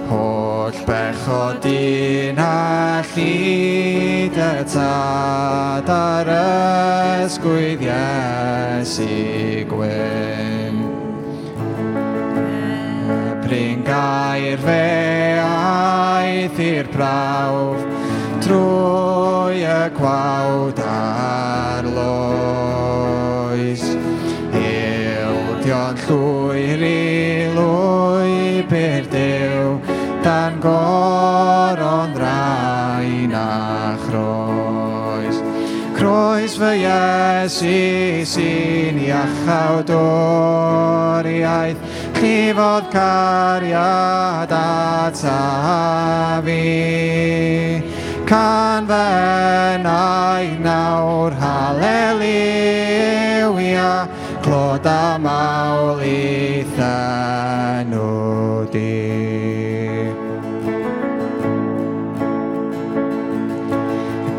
[0.10, 6.30] Holl bechod un a llid y tad ar
[7.26, 10.78] ysgwydd Iesu gwyn.
[13.48, 14.86] Bring gair fe
[15.42, 17.82] aeth i'r prawf
[18.46, 20.93] trwy y gwawd a
[25.94, 29.78] Ac llwyr i lwybr dew,
[30.26, 35.38] dan goron rhain a chroes.
[35.94, 41.30] Croes fy Iesu sy'n iachawd o'r
[42.24, 46.58] llifodd cariad a tafi
[48.26, 51.94] Can fy nawr, haleliwia,
[54.84, 60.14] da mawl i موعظة di.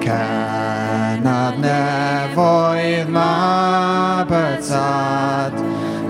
[0.05, 5.55] Cenad nefoedd ma bytad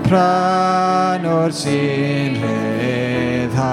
[0.03, 3.63] prynwr sy'n rhyddhau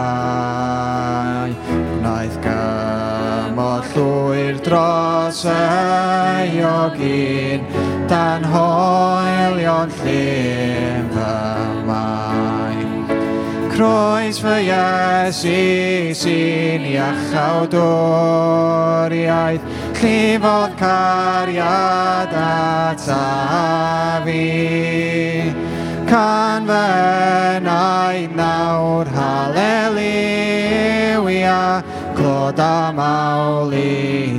[1.67, 7.72] Gwnaeth gymod llwyr dros ei ogyn
[8.13, 12.77] dan hoelion llym fy mai.
[13.73, 15.61] Croes fy Iesu
[16.21, 19.65] sy'n iachawd doriaeth,
[19.97, 24.53] llifodd cariad a tafi.
[26.11, 26.89] Can fy
[27.57, 30.61] enau nawr haleliwia,
[32.19, 34.33] clod a mawlithau.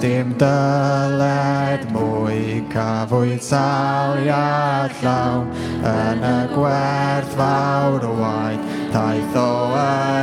[0.00, 5.50] dim dyled mwy cafwyd saliad llawn.
[5.84, 9.50] Yn y gwerth fawr o waith daeth o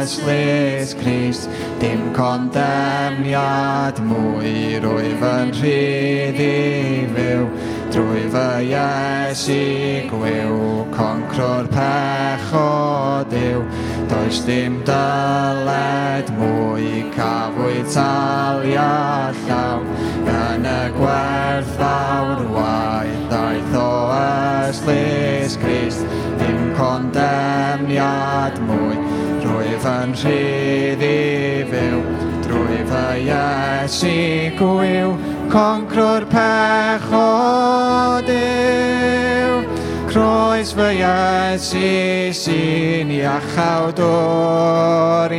[0.01, 1.45] yslis Cris
[1.81, 6.53] dim condemniad mwy rwyf yn rhydd i
[7.13, 7.45] fyw.
[7.97, 10.57] Drwy fy Iesu gwyw,
[10.93, 13.63] concro'r pech o Dyw,
[14.05, 19.89] does dim dyled mwy cafwyd talia llawn.
[20.29, 23.89] Yn y gwerth gwerthawr waith daeth o
[24.19, 26.05] yslis Grist,
[26.37, 28.99] dim condemniad mwy,
[29.41, 32.05] drwy fy'n rhydd i fyw,
[32.45, 34.13] drwy fy Iesu
[34.61, 35.17] gwyw,
[35.51, 39.53] concrwr pech o Dyw.
[40.09, 45.35] Croes fy Iesu sy'n iachawd o'r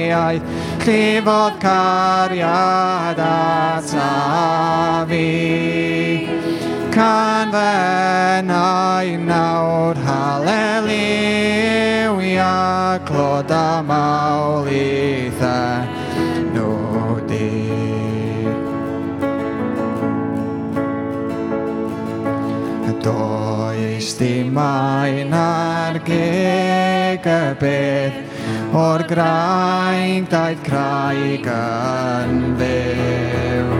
[0.88, 5.26] llifodd cariad at a fi.
[6.92, 11.38] Can fy nai nawr haleliw
[13.04, 15.17] clod a mawli
[23.08, 23.20] Το
[23.96, 25.36] αίσθημα είναι
[27.24, 28.14] Gebet,
[28.72, 33.72] or grein deit kreigen will.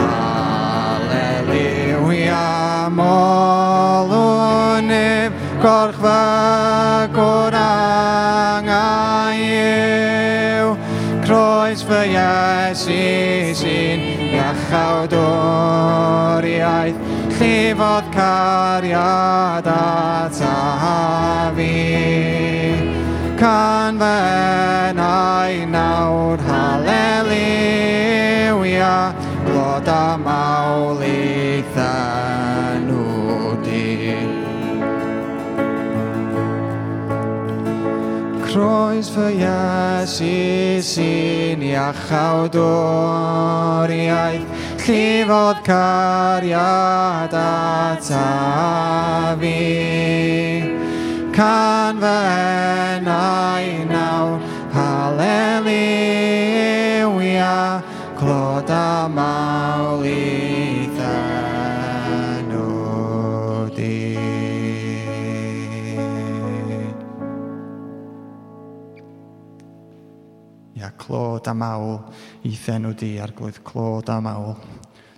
[0.00, 1.28] Halleluja,
[2.98, 4.30] molunim,
[5.64, 6.22] korchva
[7.16, 7.74] korang
[17.38, 21.74] llifodd cariad ata fi.
[23.36, 27.54] Can fenau nawr haleliwia,
[29.46, 31.94] glod a mawl mawlitha
[32.86, 33.88] nhw di.
[38.46, 40.38] Croes fy Iesu
[40.90, 44.46] sy'n iachawdwriaeth,
[44.84, 48.28] chi fod cariad ata
[49.40, 50.60] fi.
[51.32, 52.20] Can fy
[53.00, 53.64] enau
[53.94, 54.36] nawr,
[54.76, 55.40] haleliwia,
[58.18, 62.52] clod a mawl i ddanw
[63.76, 63.98] di.
[70.76, 72.04] Ia, clod a mawl
[72.44, 74.58] i ddenw di ar glwydd clod a mawl.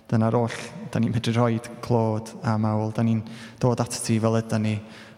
[0.07, 0.59] Dyna'r oll,
[0.91, 2.93] da ni'n medru rhoi clod a mawl.
[2.95, 3.19] Da ni'n
[3.59, 4.75] dod at ti fel ydyn ni,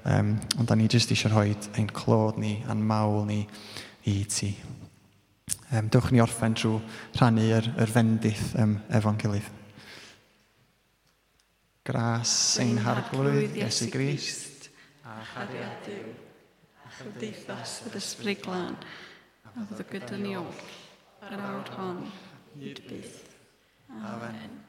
[0.10, 3.44] um, ond da ni jyst eisiau rhoi ein clod ni a'n mawl ni
[4.10, 4.56] i ti.
[5.70, 6.80] Um, dewch ni orffen trwy
[7.20, 9.54] rhannu'r yr, er fendith um, efo'n gilydd.
[11.86, 14.70] Gras ein harglwydd Iesu Grist
[15.06, 16.12] a chariad Dyw
[16.86, 20.79] a chymdeithas y ysbryd glân a fydd y gyda ni oll
[21.32, 22.12] And our tongue,
[22.88, 23.22] bist.
[23.92, 24.06] Amen.
[24.06, 24.69] Amen.